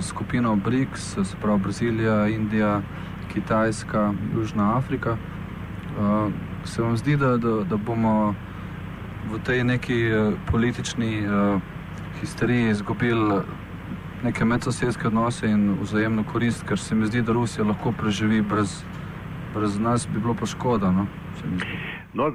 skupino 0.00 0.56
BRICS, 0.56 1.14
se 1.24 1.36
pravi 1.42 1.60
Brazilija, 1.60 2.28
Indija. 2.28 2.82
Kitajska, 3.32 4.12
Južna 4.34 4.76
Afrika. 4.76 5.16
Uh, 5.98 6.32
se 6.64 6.82
vam 6.82 6.96
zdi, 6.96 7.16
da, 7.16 7.36
da, 7.36 7.64
da 7.64 7.76
bomo 7.76 8.34
v 9.32 9.38
tej 9.44 9.64
neki 9.64 9.98
uh, 10.12 10.34
politični 10.50 11.26
uh, 11.26 11.60
histeriji 12.20 12.70
izgubili 12.70 13.42
neke 14.24 14.44
medsosedske 14.44 15.06
odnose 15.06 15.48
in 15.48 15.76
vzajemno 15.80 16.24
korist, 16.32 16.64
ker 16.68 16.78
se 16.78 16.94
mi 16.94 17.06
zdi, 17.06 17.22
da 17.22 17.32
Rusija 17.32 17.64
lahko 17.64 17.92
preživi 17.92 18.42
brez, 18.42 18.82
brez 19.54 19.78
nas, 19.78 20.08
bi 20.08 20.20
bilo 20.20 20.34
pa 20.34 20.46
škoda. 20.46 20.92
No? 20.92 21.06
No, 22.14 22.32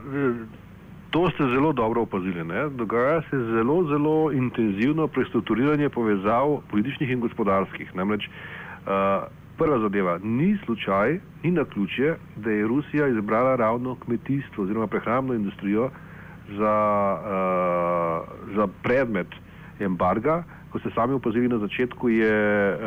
to 1.11 1.29
ste 1.29 1.43
zelo 1.43 1.73
dobro 1.73 2.01
opazili. 2.01 2.43
Ne? 2.43 2.69
Dogaja 2.69 3.21
se 3.29 3.37
zelo, 3.39 3.83
zelo 3.87 4.31
intenzivno 4.31 5.07
prestrukturiranje 5.07 5.89
povezav 5.89 6.57
političnih 6.71 7.11
in 7.11 7.19
gospodarskih. 7.19 7.95
Namreč, 7.95 8.27
uh, 8.27 9.27
Prva 9.57 9.79
zadeva, 9.79 10.19
ni 10.24 10.57
slučaj, 10.65 11.19
ni 11.43 11.51
na 11.51 11.63
ključje, 11.65 12.15
da 12.35 12.51
je 12.51 12.67
Rusija 12.67 13.07
izbrala 13.07 13.55
ravno 13.55 13.95
kmetijstvo 13.95 14.63
oziroma 14.63 14.88
prehrambno 14.88 15.33
industrijo 15.33 15.89
za, 16.57 16.75
uh, 17.21 18.55
za 18.55 18.67
predmet 18.83 19.27
embarga. 19.79 20.43
Ko 20.71 20.79
ste 20.79 20.89
sami 20.95 21.13
opazili 21.13 21.47
na 21.47 21.57
začetku, 21.57 22.09
je 22.09 22.74
uh, 22.74 22.79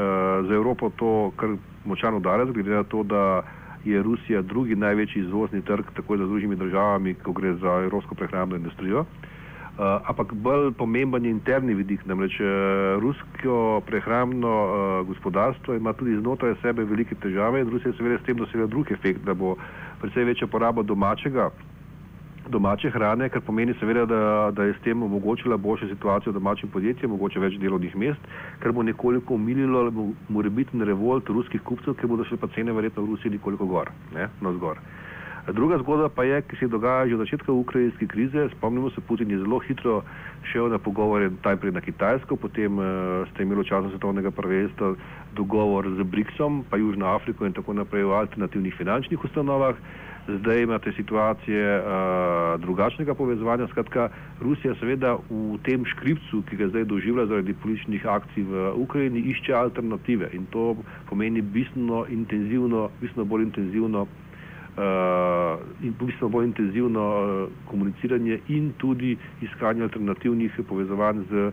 za 0.48 0.54
Evropo 0.54 0.90
to 0.90 1.32
kar 1.36 1.56
močan 1.84 2.14
udarec, 2.14 2.48
glede 2.52 2.70
na 2.70 2.84
to, 2.84 3.02
da 3.02 3.42
je 3.84 4.02
Rusija 4.02 4.42
drugi 4.42 4.76
največji 4.76 5.22
izvozni 5.22 5.62
trg, 5.62 5.84
tako 5.96 6.16
za 6.16 6.26
družimi 6.26 6.56
državami, 6.56 7.14
ko 7.14 7.32
gre 7.32 7.54
za 7.54 7.80
evropsko 7.84 8.14
prehrambno 8.14 8.56
industrijo. 8.56 9.00
Uh, 9.00 9.37
ampak 9.78 10.34
bolj 10.34 10.72
pomemben 10.74 11.24
je 11.24 11.30
interni 11.30 11.74
vidik, 11.74 12.04
namreč 12.06 12.40
uh, 12.40 12.48
rusko 13.02 13.80
prehrambno 13.86 14.50
uh, 14.50 15.06
gospodarstvo 15.06 15.74
ima 15.74 15.92
tudi 15.92 16.18
znotraj 16.18 16.56
sebe 16.62 16.84
velike 16.84 17.14
težave 17.14 17.60
in 17.60 17.70
Rusija 17.70 17.92
seveda 17.94 18.18
s 18.18 18.26
tem 18.26 18.36
dosega 18.36 18.66
drug 18.66 18.92
efekt, 18.92 19.22
da 19.24 19.34
bo 19.34 19.56
predvsej 20.00 20.24
večja 20.24 20.46
poraba 20.46 20.82
domačega 20.82 21.50
domače 22.48 22.90
hrane, 22.90 23.28
kar 23.28 23.40
pomeni 23.40 23.74
seveda, 23.80 24.06
da, 24.06 24.50
da 24.56 24.64
je 24.64 24.74
s 24.74 24.82
tem 24.84 25.02
omogočila 25.02 25.56
boljšo 25.56 25.88
situacijo 25.88 26.32
domačim 26.32 26.70
podjetjem, 26.70 27.10
mogoče 27.10 27.40
več 27.40 27.58
delovnih 27.60 27.96
mest, 27.96 28.30
kar 28.62 28.72
bo 28.72 28.82
nekoliko 28.82 29.34
umililo 29.34 30.12
morebitni 30.28 30.84
revolt 30.84 31.28
ruskih 31.28 31.62
kupcev, 31.62 31.94
ker 32.00 32.08
bodo 32.08 32.24
šle 32.24 32.40
pa 32.40 32.48
cene 32.54 32.72
verjetno 32.72 33.04
v 33.04 33.14
Rusiji 33.14 33.36
nekoliko 33.36 33.66
gor, 33.66 33.92
ne, 34.14 34.28
na 34.40 34.52
zgor. 34.56 34.80
Druga 35.52 35.78
zgodba 35.78 36.08
pa 36.08 36.24
je, 36.24 36.42
ki 36.42 36.56
se 36.56 36.68
dogaja 36.68 37.08
že 37.08 37.14
od 37.14 37.20
začetka 37.24 37.52
ukrajinske 37.52 38.06
krize. 38.06 38.48
Spomnimo 38.56 38.90
se, 38.90 39.00
Putin 39.00 39.30
je 39.30 39.38
zelo 39.38 39.58
hitro 39.58 40.02
šel 40.52 40.68
na 40.68 40.78
pogovore 40.78 41.30
najprej 41.44 41.72
na 41.72 41.80
Kitajsko, 41.80 42.36
potem 42.36 42.78
uh, 42.78 43.24
ste 43.32 43.42
imeli 43.42 43.64
v 43.64 43.68
času 43.68 43.88
svetovnega 43.90 44.30
prvenstva 44.30 44.94
dogovor 45.32 45.88
z 45.96 46.04
BRICS-om, 46.04 46.64
pa 46.70 46.76
Južno 46.76 47.06
Afriko 47.06 47.46
in 47.46 47.56
tako 47.56 47.72
naprej 47.72 48.04
v 48.04 48.12
alternativnih 48.12 48.74
finančnih 48.76 49.24
ustanovah 49.24 49.76
zdaj 50.28 50.62
imate 50.62 50.92
situacije 50.92 51.80
uh, 51.80 52.60
drugačnega 52.60 53.14
povezovanja. 53.14 53.66
Skratka, 53.68 54.08
Rusija 54.40 54.74
seveda 54.80 55.16
v 55.30 55.56
tem 55.64 55.84
škripcu, 55.84 56.42
ki 56.50 56.56
ga 56.56 56.68
zdaj 56.68 56.84
doživlja 56.84 57.26
zaradi 57.26 57.54
političnih 57.54 58.06
akcij 58.06 58.44
v 58.44 58.72
Ukrajini, 58.76 59.24
išče 59.32 59.54
alternative 59.54 60.28
in 60.32 60.46
to 60.52 60.76
pomeni 61.08 61.40
bistveno 61.40 62.04
intenzivno, 62.12 62.90
bistveno 63.00 63.24
bolj 63.24 63.48
intenzivno. 63.48 64.06
Uh, 64.78 65.58
in 65.82 65.90
bistveno 65.98 66.28
bolj 66.30 66.44
intenzivno 66.46 67.02
uh, 67.02 67.48
komuniciranje 67.66 68.38
in 68.48 68.68
tudi 68.78 69.16
iskanje 69.42 69.82
alternativnih 69.82 70.60
povezovanj 70.68 71.24
z 71.30 71.50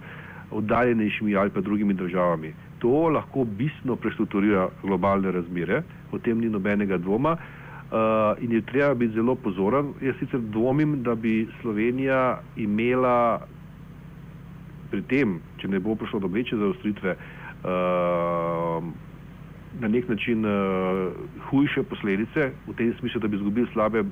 oddaljenejšimi 0.52 1.36
ali 1.36 1.50
pa 1.50 1.62
drugimi 1.62 1.94
državami. 1.94 2.54
To 2.80 3.10
lahko 3.10 3.44
bistveno 3.44 3.96
prestrukturira 3.96 4.68
globalne 4.84 5.32
razmere, 5.32 5.82
o 6.12 6.20
tem 6.20 6.38
ni 6.38 6.50
nobenega 6.50 6.98
dvoma. 6.98 7.38
Uh, 7.86 8.44
in 8.44 8.52
je 8.52 8.62
treba 8.62 8.94
biti 8.94 9.14
zelo 9.14 9.36
pozoren. 9.36 9.94
Jaz 10.02 10.16
sicer 10.20 10.40
dvomim, 10.40 11.04
da 11.04 11.16
bi 11.16 11.48
Slovenija 11.62 12.42
imela 12.56 13.42
pri 14.92 15.02
tem, 15.02 15.40
če 15.58 15.68
ne 15.68 15.80
bo 15.80 15.96
prišlo 15.96 16.20
do 16.20 16.28
večje 16.28 16.58
zaostritve, 16.58 17.16
uh, 17.16 18.84
na 19.80 19.88
nek 19.88 20.10
način 20.10 20.46
uh, 20.46 20.52
hujše 21.50 21.84
posledice, 21.84 22.52
v 22.68 22.74
tem 22.78 22.94
smislu, 23.00 23.20
da 23.22 23.28
bi 23.28 23.36
izgubili 23.36 23.68
slabe, 23.74 24.00
uh, 24.00 24.08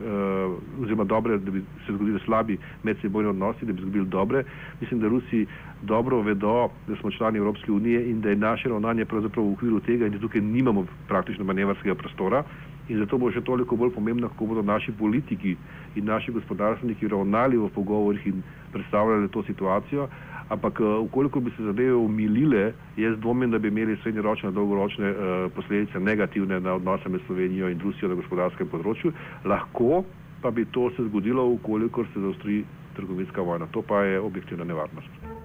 oziroma 0.82 1.04
dobre, 1.04 1.38
da 1.38 1.52
bi 1.52 1.62
se 1.86 1.94
zgodili 1.94 2.20
slabi 2.26 2.58
medsebojni 2.84 3.30
odnosi, 3.30 3.66
da 3.66 3.74
bi 3.74 3.80
izgubili 3.80 4.06
dobre. 4.06 4.44
Mislim, 4.82 5.00
da 5.00 5.08
Rusi 5.08 5.46
dobro 5.82 6.22
vedo, 6.22 6.70
da 6.88 6.96
smo 6.96 7.12
člani 7.12 7.38
Evropske 7.38 7.72
unije 7.72 8.10
in 8.10 8.22
da 8.22 8.30
je 8.30 8.36
naše 8.36 8.70
ravnanje 8.70 9.06
pravzaprav 9.06 9.46
v 9.46 9.54
okviru 9.54 9.80
tega 9.80 10.06
in 10.06 10.12
da 10.12 10.20
tukaj 10.20 10.42
nimamo 10.42 10.86
praktično 11.08 11.46
manevrskega 11.46 11.96
prostora. 11.96 12.44
In 12.90 13.00
zato 13.00 13.18
bo 13.18 13.30
še 13.32 13.42
toliko 13.42 13.78
bolj 13.80 13.94
pomembno, 13.96 14.28
kako 14.30 14.46
bodo 14.46 14.62
naši 14.62 14.92
politiki 14.92 15.56
in 15.96 16.06
naši 16.06 16.34
gospodarstveniki 16.36 17.08
ravnali 17.08 17.58
v 17.58 17.70
pogovorih 17.72 18.26
in 18.28 18.44
predstavljali 18.74 19.30
to 19.32 19.44
situacijo. 19.44 20.08
Ampak, 20.54 20.80
ukoliko 20.80 21.40
eh, 21.40 21.44
bi 21.44 21.52
se 21.58 21.64
zadeve 21.64 21.96
umilile, 21.96 22.74
jaz 22.98 23.18
dvomim, 23.20 23.52
da 23.52 23.60
bi 23.60 23.68
imeli 23.68 23.98
srednjeročne 24.04 24.50
in 24.50 24.56
dolgoročne 24.56 25.12
uh, 25.12 25.52
posledice 25.56 26.00
negativne 26.00 26.60
na 26.60 26.76
odnose 26.78 27.10
med 27.10 27.22
Slovenijo 27.28 27.70
in 27.70 27.82
Rusijo 27.82 28.12
na 28.12 28.20
gospodarskem 28.20 28.70
področju. 28.70 29.14
Lahko 29.50 30.04
pa 30.44 30.52
bi 30.52 30.66
to 30.66 30.90
se 30.96 31.08
zgodilo, 31.10 31.48
ukoliko 31.58 32.06
se 32.14 32.20
zaostri 32.20 32.64
trgovinska 32.96 33.42
vojna. 33.42 33.72
To 33.72 33.82
pa 33.82 34.04
je 34.04 34.20
objektivna 34.20 34.68
nevarnost. 34.68 35.43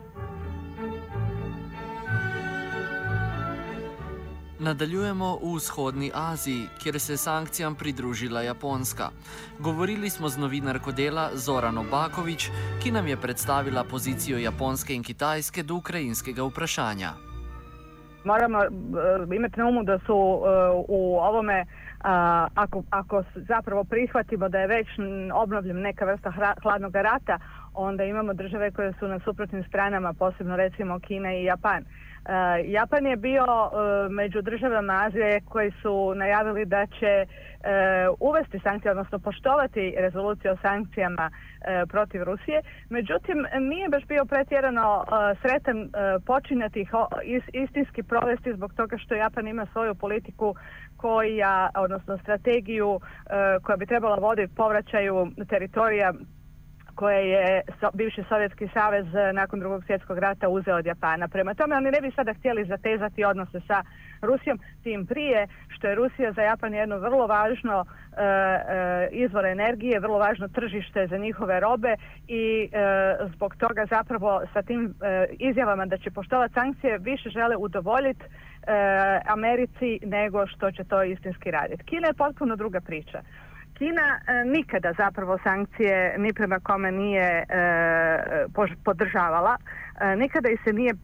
Nadaljujemo 4.60 5.38
v 5.42 5.54
vzhodni 5.54 6.10
Aziji, 6.14 6.66
kjer 6.82 6.98
se 7.00 7.12
je 7.12 7.16
sankcijam 7.16 7.74
pridružila 7.74 8.42
Japonska. 8.42 9.08
Govorili 9.58 10.10
smo 10.10 10.28
z 10.28 10.38
novinarko 10.38 10.92
dela 10.92 11.30
Zorano 11.34 11.84
Bakovič, 11.90 12.50
ki 12.82 12.90
nam 12.90 13.06
je 13.06 13.16
predstavila 13.16 13.84
pozicijo 13.84 14.38
Japonske 14.38 14.94
in 14.94 15.02
Kitajske 15.02 15.62
do 15.62 15.74
ukrajinskega 15.74 16.42
vprašanja. 16.42 17.10
Moramo 18.24 18.58
uh, 18.58 19.34
imeti 19.34 19.60
na 19.60 19.66
umu, 19.68 19.84
da 19.84 19.98
so 20.06 20.14
uh, 20.14 20.42
v 20.88 21.18
ovome, 21.22 21.60
uh, 21.62 22.06
ako, 22.54 22.82
ako 22.90 23.22
zapravo 23.34 23.84
prihvatimo, 23.84 24.48
da 24.48 24.58
je 24.58 24.66
već 24.66 24.88
obnovljen 25.34 25.80
neka 25.80 26.04
vrsta 26.04 26.32
hladnog 26.62 26.94
rata, 26.94 27.38
onda 27.74 28.04
imamo 28.04 28.34
države 28.34 28.70
koje 28.70 28.92
su 28.98 29.08
na 29.08 29.20
suprotnim 29.24 29.64
stranama, 29.68 30.12
posebno 30.12 30.56
recimo 30.56 31.00
Kina 31.00 31.34
i 31.34 31.44
Japan. 31.44 31.82
Uh, 31.82 32.07
Japan 32.64 33.06
je 33.06 33.16
bio 33.16 33.44
uh, 33.44 34.10
među 34.10 34.42
državama 34.42 34.92
Azije 35.06 35.40
koji 35.48 35.72
su 35.82 36.14
najavili 36.14 36.64
da 36.64 36.86
će 36.86 37.26
uh, 37.26 38.16
uvesti 38.20 38.58
sankcije, 38.58 38.90
odnosno 38.90 39.18
poštovati 39.18 39.94
rezoluciju 39.98 40.52
o 40.52 40.56
sankcijama 40.62 41.30
protiv 41.88 42.22
Rusije. 42.22 42.62
Međutim, 42.88 43.46
nije 43.60 43.88
baš 43.88 44.04
bio 44.06 44.24
pretjerano 44.24 45.04
sretan 45.42 45.90
počinjati 46.26 46.80
ih 46.80 46.90
istinski 47.52 48.02
provesti 48.02 48.52
zbog 48.54 48.74
toga 48.74 48.98
što 48.98 49.14
Japan 49.14 49.48
ima 49.48 49.66
svoju 49.72 49.94
politiku 49.94 50.54
koja, 50.96 51.70
odnosno 51.74 52.18
strategiju 52.18 53.00
koja 53.62 53.76
bi 53.76 53.86
trebala 53.86 54.16
voditi 54.16 54.54
povraćaju 54.54 55.28
teritorija 55.48 56.12
koje 56.98 57.30
je 57.30 57.62
bivši 57.94 58.22
Sovjetski 58.28 58.68
savez 58.74 59.06
e, 59.14 59.32
nakon 59.32 59.60
drugog 59.60 59.84
svjetskog 59.84 60.18
rata 60.18 60.48
uzeo 60.48 60.76
od 60.76 60.86
Japana. 60.86 61.28
Prema 61.28 61.54
tome 61.54 61.76
oni 61.76 61.90
ne 61.90 62.00
bi 62.00 62.10
sada 62.16 62.34
htjeli 62.34 62.64
zatezati 62.64 63.24
odnose 63.24 63.60
sa 63.66 63.82
Rusijom, 64.22 64.58
tim 64.82 65.06
prije 65.06 65.46
što 65.68 65.86
je 65.86 65.94
Rusija 65.94 66.32
za 66.32 66.42
Japan 66.42 66.74
jedno 66.74 66.98
vrlo 66.98 67.26
važno 67.26 67.84
e, 67.84 68.22
e, 68.22 69.08
izvor 69.12 69.46
energije, 69.46 70.00
vrlo 70.00 70.18
važno 70.18 70.48
tržište 70.48 71.06
za 71.06 71.18
njihove 71.18 71.60
robe 71.60 71.94
i 72.28 72.70
zbog 73.34 73.56
toga 73.56 73.86
zapravo 73.90 74.42
sa 74.52 74.62
tim 74.62 74.94
izjavama 75.38 75.86
da 75.86 75.98
će 75.98 76.10
poštovati 76.10 76.54
sankcije 76.54 76.98
više 76.98 77.30
žele 77.30 77.56
udovoljiti 77.56 78.24
Americi 79.26 79.98
nego 80.02 80.46
što 80.46 80.70
će 80.70 80.84
to 80.84 81.02
istinski 81.02 81.50
raditi. 81.50 81.84
Kina 81.84 82.06
je 82.08 82.14
potpuno 82.14 82.56
druga 82.56 82.80
priča. 82.80 83.20
Kina 83.78 84.20
e, 84.26 84.44
nikada 84.44 84.92
zapravo 84.92 85.38
sankcije 85.42 86.14
ni 86.18 86.32
prema 86.32 86.60
kome 86.60 86.92
nije 86.92 87.22
e, 87.22 87.44
podržavala, 88.84 89.56
e, 90.00 90.16
nikada 90.16 90.48
ih 90.48 90.60
se 90.64 90.72
nije 90.72 90.94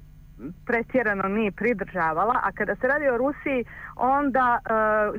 pretjerano 0.66 1.28
ni 1.28 1.52
pridržavala, 1.52 2.40
a 2.42 2.52
kada 2.52 2.74
se 2.76 2.86
radi 2.86 3.08
o 3.08 3.16
Rusiji, 3.16 3.64
onda 3.96 4.58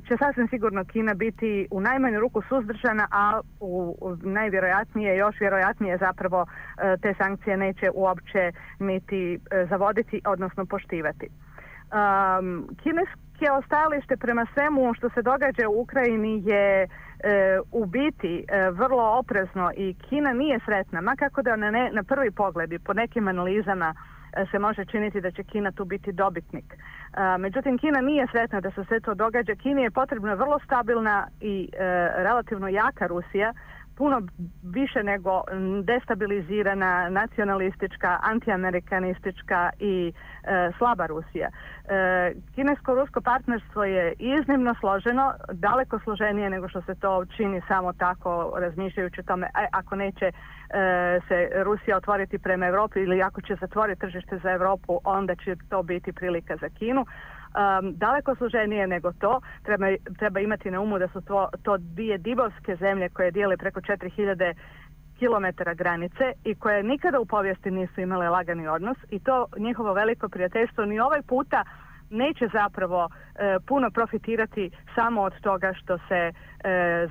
će 0.08 0.18
sasvim 0.18 0.48
sigurno 0.48 0.86
Kina 0.86 1.14
biti 1.14 1.68
u 1.72 1.82
najmanju 1.82 2.20
ruku 2.20 2.42
suzdržana, 2.50 3.08
a 3.12 3.40
u, 3.60 3.98
u 4.02 4.16
najvjerojatnije, 4.16 5.18
još 5.18 5.40
vjerojatnije 5.40 5.98
zapravo 5.98 6.46
te 7.02 7.14
sankcije 7.18 7.58
neće 7.58 7.90
uopće 7.94 8.52
niti 8.80 9.40
zavoditi, 9.70 10.22
odnosno 10.26 10.66
poštivati. 10.66 11.28
Um, 11.30 12.68
kineske 12.84 14.18
prema 14.18 14.46
svemu 14.54 14.94
što 14.94 15.10
se 15.10 15.22
događa 15.22 15.70
u 15.70 15.82
Ukrajini 15.82 16.44
je 16.46 16.88
e, 17.20 17.60
u 17.72 17.86
biti 17.86 18.46
e, 18.48 18.70
vrlo 18.72 19.04
oprezno 19.20 19.72
i 19.78 19.96
Kina 20.10 20.34
nije 20.34 20.60
sretna, 20.66 21.02
ma 21.02 21.16
kako 21.16 21.42
da 21.42 21.56
na, 21.56 21.72
ne, 21.72 21.90
na 21.92 22.04
prvi 22.04 22.32
pogled 22.32 22.74
i 22.74 22.80
po 22.80 22.94
nekim 22.94 23.28
analizama 23.28 23.94
e, 24.34 24.46
se 24.52 24.60
može 24.60 24.86
činiti 24.86 25.22
da 25.22 25.32
će 25.32 25.44
Kina 25.44 25.72
tu 25.72 25.86
biti 25.86 26.12
dobitnik. 26.12 26.74
E, 26.74 27.38
međutim, 27.38 27.78
Kina 27.78 28.02
nije 28.02 28.28
sretna 28.32 28.62
da 28.62 28.72
se 28.72 28.84
sve 28.88 29.00
to 29.00 29.14
događa. 29.14 29.56
Kini 29.56 29.82
je 29.82 29.92
potrebna 29.92 30.34
vrlo 30.34 30.60
stabilna 30.60 31.28
i 31.42 31.70
e, 31.74 31.78
relativno 32.16 32.68
jaka 32.68 33.08
Rusija 33.08 33.54
puno 33.98 34.22
više 34.64 35.04
nego 35.04 35.44
destabilizirana, 35.84 37.10
nacionalistička, 37.10 38.20
antiamerikanistička 38.22 39.70
i 39.80 40.14
e, 40.44 40.72
slaba 40.78 41.06
Rusija. 41.06 41.50
E, 41.50 42.34
Kinesko-rusko 42.56 43.22
partnerstvo 43.22 43.84
je 43.84 44.14
iznimno 44.20 44.76
složeno, 44.80 45.34
daleko 45.52 46.00
složenije 46.00 46.50
nego 46.50 46.70
što 46.70 46.82
se 46.82 46.96
to 46.96 47.26
čini 47.26 47.62
samo 47.68 47.94
tako 47.94 48.54
razmišljajući 48.58 49.20
o 49.20 49.24
tome 49.24 49.48
a, 49.54 49.66
ako 49.72 49.96
neće 49.96 50.26
e, 50.26 50.32
se 51.28 51.50
Rusija 51.64 51.98
otvoriti 51.98 52.38
prema 52.40 52.68
Europi 52.68 53.00
ili 53.00 53.22
ako 53.22 53.42
će 53.42 53.56
zatvoriti 53.56 54.02
tržište 54.02 54.38
za 54.38 54.52
Europu, 54.52 55.00
onda 55.04 55.36
će 55.36 55.56
to 55.70 55.84
biti 55.84 56.14
prilika 56.14 56.56
za 56.56 56.70
Kinu 56.70 57.06
um, 57.56 57.94
daleko 57.98 58.36
složenije 58.36 58.88
nego 58.88 59.12
to. 59.12 59.42
Treba, 59.64 59.86
treba 60.20 60.40
imati 60.40 60.72
na 60.72 60.82
umu 60.82 61.00
da 61.00 61.08
su 61.08 61.22
to, 61.22 61.50
to 61.64 61.78
dvije 61.78 62.18
divovske 62.18 62.76
zemlje 62.76 63.10
koje 63.10 63.32
dijele 63.32 63.58
preko 63.58 63.82
4000 63.82 64.54
kilometara 65.20 65.74
granice 65.74 66.34
i 66.44 66.56
koje 66.56 66.84
nikada 66.84 67.20
u 67.20 67.26
povijesti 67.26 67.72
nisu 67.72 68.02
imale 68.02 68.30
lagani 68.30 68.68
odnos 68.68 68.98
i 69.10 69.20
to 69.20 69.46
njihovo 69.58 69.94
veliko 69.94 70.30
prijateljstvo 70.30 70.86
ni 70.86 71.00
ovaj 71.00 71.22
puta 71.22 71.64
neće 72.10 72.48
zapravo 72.54 73.10
e, 73.10 73.58
puno 73.68 73.92
profitirati 73.92 74.72
samo 74.96 75.22
od 75.22 75.34
toga 75.42 75.74
što 75.74 75.98
se 75.98 76.32
e, 76.32 76.32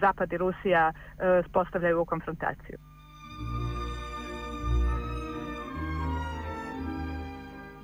Zapad 0.01 0.33
i 0.33 0.37
Rusija 0.37 0.93
e, 0.93 1.43
spostavljaju 1.49 2.01
u 2.01 2.05
konfrontaciju. 2.05 2.79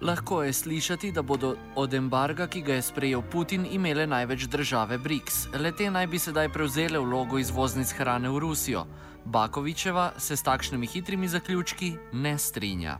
Lahko 0.02 0.42
je 0.42 0.52
slišati, 0.52 1.12
da 1.12 1.22
bodo 1.22 1.56
od 1.76 1.94
embarga, 1.94 2.46
ki 2.46 2.62
ga 2.62 2.74
je 2.74 2.82
sprejel 2.82 3.22
Putin, 3.32 3.66
imele 3.70 4.06
največ 4.06 4.42
države 4.42 4.98
BRICS. 4.98 5.48
Lete 5.54 5.90
naj 5.90 6.06
bi 6.06 6.18
sedaj 6.18 6.48
prevzele 6.48 6.98
vlogo 6.98 7.38
izvoznic 7.38 7.92
hrane 7.92 8.28
v 8.28 8.38
Rusijo. 8.38 8.86
Bakovičeva 9.24 10.10
se 10.16 10.36
s 10.36 10.42
takšnimi 10.42 10.86
hitrimi 10.86 11.28
zaključki 11.28 11.92
ne 12.12 12.38
strinja. 12.38 12.98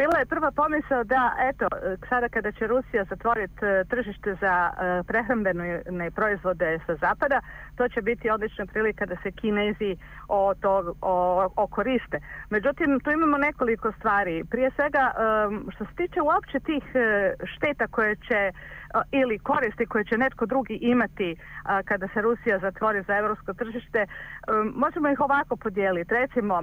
Bila 0.00 0.18
je 0.18 0.26
prva 0.26 0.50
pomisao 0.50 1.04
da, 1.04 1.32
eto, 1.50 1.66
sada 2.08 2.28
kada 2.28 2.52
će 2.52 2.66
Rusija 2.66 3.04
zatvoriti 3.04 3.64
e, 3.66 3.84
tržište 3.84 4.34
za 4.40 4.54
e, 4.70 5.02
prehrambene 5.02 6.10
proizvode 6.10 6.78
sa 6.86 6.94
zapada, 6.96 7.40
to 7.76 7.88
će 7.88 8.02
biti 8.02 8.30
odlična 8.30 8.66
prilika 8.66 9.06
da 9.06 9.16
se 9.22 9.30
Kinezi 9.32 9.96
o 10.30 10.54
to 10.54 10.94
o, 11.00 11.48
o 11.56 11.66
koriste. 11.66 12.20
Međutim, 12.50 13.00
tu 13.00 13.10
imamo 13.10 13.38
nekoliko 13.38 13.92
stvari. 13.92 14.44
Prije 14.50 14.70
svega, 14.70 15.12
što 15.74 15.84
se 15.84 15.94
tiče 15.96 16.20
uopće 16.20 16.60
tih 16.60 16.84
e, 16.94 17.34
šteta 17.44 17.86
koje 17.86 18.16
će 18.16 18.52
ili 19.12 19.38
koristi 19.38 19.86
koje 19.86 20.04
će 20.04 20.18
netko 20.18 20.46
drugi 20.46 20.78
imati 20.80 21.36
kada 21.84 22.08
se 22.08 22.22
Rusija 22.22 22.58
zatvori 22.58 23.02
za 23.02 23.16
europsko 23.16 23.54
tržište, 23.54 24.06
možemo 24.74 25.08
ih 25.08 25.20
ovako 25.20 25.56
podijeliti. 25.56 26.14
Recimo, 26.14 26.62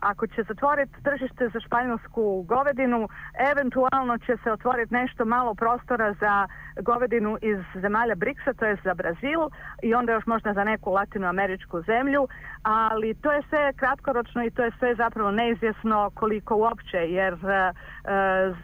ako 0.00 0.26
će 0.26 0.42
zatvoriti 0.42 1.02
tržište 1.02 1.48
za 1.48 1.60
španjolsku 1.60 2.42
govedinu, 2.42 3.08
eventualno 3.50 4.18
će 4.18 4.36
se 4.44 4.52
otvoriti 4.52 4.94
nešto 4.94 5.24
malo 5.24 5.54
prostora 5.54 6.12
za 6.12 6.46
govedinu 6.82 7.38
iz 7.42 7.58
zemalja 7.74 8.14
BRICS-a, 8.14 8.52
to 8.52 8.64
je 8.64 8.76
za 8.84 8.94
Brazil 8.94 9.40
i 9.82 9.94
onda 9.94 10.12
još 10.12 10.26
možda 10.26 10.52
za 10.52 10.64
neku 10.64 10.90
latinoameričku 10.90 11.82
zemlju, 11.82 12.28
ali 12.62 13.14
to 13.14 13.32
je 13.32 13.42
sve 13.48 13.72
kratkoročno 13.72 14.44
i 14.44 14.50
to 14.50 14.64
je 14.64 14.70
sve 14.78 14.94
zapravo 14.94 15.30
neizvjesno 15.30 16.10
koliko 16.14 16.56
uopće, 16.56 16.96
jer 16.96 17.34
uh, 17.34 17.40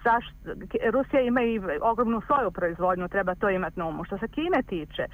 zašt, 0.04 0.34
Rusija 0.92 1.20
ima 1.20 1.42
i 1.42 1.60
ogromnu 1.82 2.20
svoju 2.20 2.50
proizvodnju, 2.50 3.08
treba 3.08 3.34
to 3.34 3.50
imati 3.50 3.78
na 3.78 3.86
umu. 3.86 4.04
Što 4.04 4.18
se 4.18 4.28
Kine 4.28 4.62
tiče, 4.62 5.06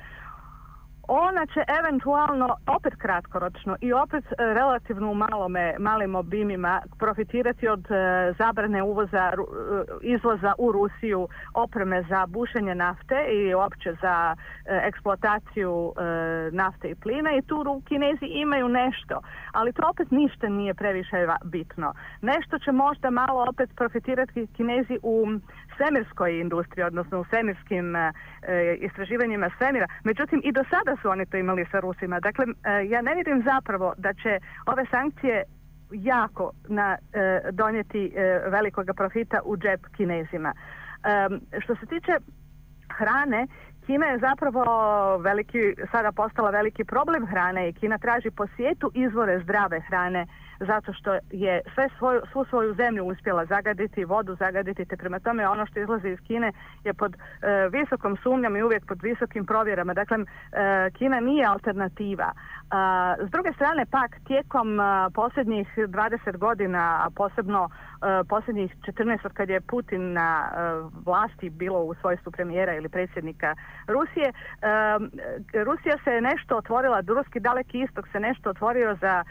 ona 1.08 1.46
će 1.46 1.60
eventualno 1.80 2.56
opet 2.66 2.94
kratkoročno 2.98 3.76
i 3.80 3.92
opet 3.92 4.24
e, 4.24 4.34
relativno 4.38 5.10
u 5.10 5.14
malome, 5.14 5.74
malim 5.78 6.14
obimima 6.14 6.82
profitirati 6.98 7.68
od 7.68 7.90
e, 7.90 8.32
zabrane 8.38 8.82
uvoza, 8.82 9.32
e, 9.32 9.36
izvoza 10.02 10.52
u 10.58 10.72
Rusiju 10.72 11.28
opreme 11.54 12.02
za 12.02 12.26
bušenje 12.26 12.74
nafte 12.74 13.26
i 13.32 13.54
uopće 13.54 13.94
za 14.02 14.36
eksploataciju 14.64 15.92
nafte 16.52 16.90
i 16.90 16.94
plina 16.94 17.30
i 17.32 17.42
tu 17.42 17.82
Kinezi 17.88 18.26
imaju 18.26 18.68
nešto, 18.68 19.20
ali 19.52 19.72
to 19.72 19.82
opet 19.90 20.10
ništa 20.10 20.48
nije 20.48 20.74
previše 20.74 21.26
bitno. 21.44 21.94
Nešto 22.20 22.58
će 22.58 22.72
možda 22.72 23.10
malo 23.10 23.44
opet 23.48 23.70
profitirati 23.76 24.46
Kinezi 24.56 24.98
u 25.02 25.26
svemirskoj 25.78 26.40
industriji, 26.40 26.84
odnosno 26.84 27.20
u 27.20 27.24
svemirskim 27.24 27.96
istraživanjima 28.80 29.50
svemira. 29.58 29.86
Međutim, 30.04 30.40
i 30.44 30.52
do 30.52 30.64
sada 30.70 30.96
su 31.02 31.10
oni 31.10 31.26
to 31.26 31.36
imali 31.36 31.66
sa 31.70 31.80
Rusima. 31.80 32.20
Dakle, 32.20 32.44
e, 32.46 32.86
ja 32.88 33.02
ne 33.02 33.14
vidim 33.14 33.42
zapravo 33.42 33.94
da 33.96 34.12
će 34.14 34.38
ove 34.66 34.84
sankcije 34.90 35.44
jako 35.92 36.52
na, 36.68 36.96
e, 37.12 37.40
donijeti 37.52 38.12
e, 38.16 38.40
velikoga 38.48 38.94
profita 38.94 39.40
u 39.44 39.56
džep 39.56 39.86
kinezima. 39.96 40.52
Što 41.62 41.76
se 41.76 41.86
tiče 41.86 42.12
hrane, 42.98 43.46
Kina 43.86 44.06
je 44.06 44.18
zapravo 44.18 44.62
veliki, 45.16 45.74
sada 45.92 46.12
postala 46.12 46.50
veliki 46.50 46.84
problem 46.84 47.26
hrane 47.26 47.68
i 47.68 47.72
Kina 47.72 47.98
traži 47.98 48.30
po 48.30 48.46
svijetu 48.46 48.90
izvore 48.94 49.40
zdrave 49.40 49.80
hrane 49.80 50.26
zato 50.60 50.92
što 50.92 51.18
je 51.30 51.60
sve 51.74 51.88
svoju, 51.98 52.20
svu 52.32 52.44
svoju 52.44 52.74
zemlju 52.74 53.04
uspjela 53.04 53.44
zagaditi, 53.44 54.04
vodu 54.04 54.34
zagaditi, 54.34 54.84
te 54.84 54.96
prema 54.96 55.18
tome 55.18 55.48
ono 55.48 55.66
što 55.66 55.80
izlazi 55.80 56.08
iz 56.08 56.18
Kine 56.26 56.52
je 56.84 56.94
pod 56.94 57.14
e, 57.14 57.68
visokom 57.68 58.16
sumnjom 58.22 58.56
i 58.56 58.62
uvijek 58.62 58.86
pod 58.86 59.02
visokim 59.02 59.46
provjerama. 59.46 59.94
Dakle, 59.94 60.16
e, 60.18 60.90
Kina 60.90 61.20
nije 61.20 61.46
alternativa. 61.46 62.32
s 63.26 63.30
druge 63.30 63.52
strane 63.52 63.86
pak, 63.90 64.10
tijekom 64.26 64.78
posljednjih 65.14 65.68
20 65.76 66.36
godina, 66.36 67.00
a 67.04 67.10
posebno 67.16 67.68
e, 67.70 67.87
posljednjih 68.28 68.76
14 68.76 69.26
od 69.26 69.32
kad 69.32 69.48
je 69.48 69.60
Putin 69.60 70.12
na 70.12 70.50
vlasti 71.06 71.50
bilo 71.50 71.80
u 71.80 71.94
svojstvu 71.94 72.32
premijera 72.32 72.74
ili 72.74 72.88
predsjednika 72.88 73.54
Rusije, 73.86 74.32
Rusija 75.64 75.96
se 76.04 76.20
nešto 76.20 76.56
otvorila, 76.56 77.02
ruski 77.06 77.40
daleki 77.40 77.80
istok 77.80 78.08
se 78.12 78.20
nešto 78.20 78.50
otvorio 78.50 78.96
za 79.00 79.24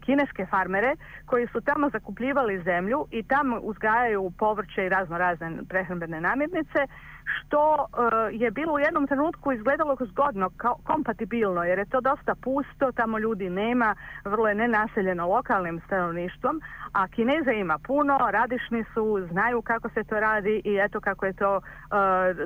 kineske 0.00 0.46
farme 0.46 0.64
farmere 0.64 0.96
koji 1.26 1.46
su 1.46 1.60
tamo 1.60 1.90
zakupljivali 1.90 2.62
zemlju 2.62 3.06
i 3.10 3.22
tamo 3.22 3.58
uzgajaju 3.62 4.32
povrće 4.38 4.86
i 4.86 4.88
razno 4.88 5.18
razne 5.18 5.48
prehrambene 5.68 6.20
namirnice 6.20 6.80
što 7.24 7.74
uh, 7.74 8.40
je 8.42 8.50
bilo 8.50 8.72
u 8.74 8.78
jednom 8.78 9.06
trenutku 9.06 9.52
izgledalo 9.52 9.96
zgodno, 10.00 10.50
kao 10.56 10.76
kompatibilno 10.84 11.64
jer 11.64 11.78
je 11.78 11.84
to 11.84 12.00
dosta 12.00 12.34
pusto, 12.34 12.92
tamo 12.92 13.18
ljudi 13.18 13.50
nema, 13.50 13.94
vrlo 14.24 14.48
je 14.48 14.54
nenaseljeno 14.54 15.26
lokalnim 15.28 15.80
stanovništvom, 15.86 16.60
a 16.92 17.08
Kineza 17.08 17.52
ima 17.52 17.78
puno, 17.78 18.18
radišni 18.30 18.84
su, 18.94 19.26
znaju 19.30 19.62
kako 19.62 19.88
se 19.88 20.04
to 20.04 20.20
radi 20.20 20.62
i 20.64 20.78
eto 20.84 21.00
kako 21.00 21.26
je 21.26 21.32
to 21.32 21.56
uh, 21.56 21.62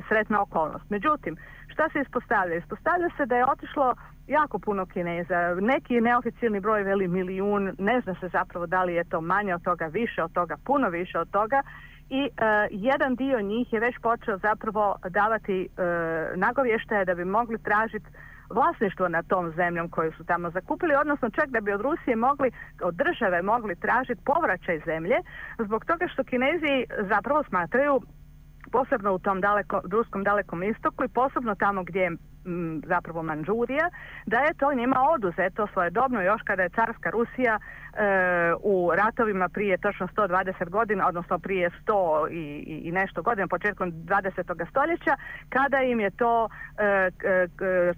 sretna 0.09 0.43
okolnost. 0.43 0.91
Međutim, 0.91 1.37
šta 1.69 1.89
se 1.89 2.01
ispostavlja? 2.01 2.55
Ispostavlja 2.55 3.09
se 3.17 3.27
da 3.27 3.37
je 3.37 3.47
otišlo 3.47 3.95
jako 4.27 4.59
puno 4.59 4.87
Kineza. 4.87 5.55
Neki 5.61 6.01
neoficijalni 6.01 6.61
broj 6.61 6.83
veli 6.83 7.09
milijun, 7.09 7.75
ne 7.79 8.01
zna 8.01 8.15
se 8.21 8.29
zapravo 8.29 8.67
da 8.67 8.85
li 8.85 8.95
je 8.95 9.05
to 9.05 9.21
manje 9.21 9.55
od 9.55 9.63
toga, 9.63 9.87
više 9.87 10.23
od 10.23 10.33
toga, 10.33 10.57
puno 10.65 10.89
više 10.89 11.19
od 11.19 11.31
toga 11.31 11.63
i 12.11 12.23
uh, 12.23 12.31
jedan 12.71 13.15
dio 13.15 13.41
njih 13.41 13.73
je 13.73 13.81
već 13.81 13.99
počeo 13.99 14.39
zapravo 14.39 14.97
davati 15.09 15.69
uh, 15.69 15.85
nagovještaje 16.37 17.05
da 17.05 17.15
bi 17.15 17.25
mogli 17.25 17.59
tražiti 17.63 18.07
vlasništvo 18.51 19.09
nad 19.09 19.27
tom 19.27 19.53
zemljom 19.57 19.91
koju 19.91 20.13
su 20.13 20.25
tamo 20.25 20.51
zakupili, 20.51 20.95
odnosno 20.95 21.31
čak 21.31 21.49
da 21.49 21.61
bi 21.61 21.73
od 21.73 21.81
Rusije 21.81 22.17
mogli, 22.17 22.51
od 22.83 22.95
države 22.95 23.43
mogli 23.43 23.77
tražiti 23.77 24.25
povraćaj 24.25 24.81
zemlje, 24.87 25.17
zbog 25.59 25.85
toga 25.85 26.09
što 26.09 26.25
Kinezi 26.25 26.77
zapravo 27.09 27.43
smatraju 27.49 28.01
posebno 28.73 29.15
u 29.15 29.19
tom 29.19 29.41
daleko, 29.41 29.81
ruskom 29.93 30.25
dalekom 30.25 30.63
istoku 30.63 31.05
i 31.05 31.09
posebno 31.09 31.55
tamo 31.55 31.85
gdje 31.85 32.01
je 32.01 32.17
zapravo 32.87 33.23
Manđurija, 33.23 33.91
da 34.27 34.39
je 34.39 34.55
to 34.55 34.75
njima 34.75 34.97
oduzeto 35.15 35.67
svojedobno 35.73 36.23
još 36.23 36.43
kada 36.43 36.63
je 36.63 36.69
carska 36.69 37.11
Rusija 37.11 37.59
e, 37.59 38.01
u 38.63 38.91
ratovima 38.95 39.49
prije 39.49 39.79
točno 39.79 40.07
120 40.07 40.69
godina, 40.69 41.09
odnosno 41.09 41.39
prije 41.39 41.71
100 41.87 42.31
i, 42.31 42.81
i 42.89 42.93
nešto 42.93 43.23
godina, 43.23 43.47
početkom 43.49 43.93
20. 43.93 44.71
stoljeća, 44.71 45.17
kada 45.49 45.83
im 45.83 46.01
je 46.01 46.11
to 46.11 46.49
e, 46.79 47.11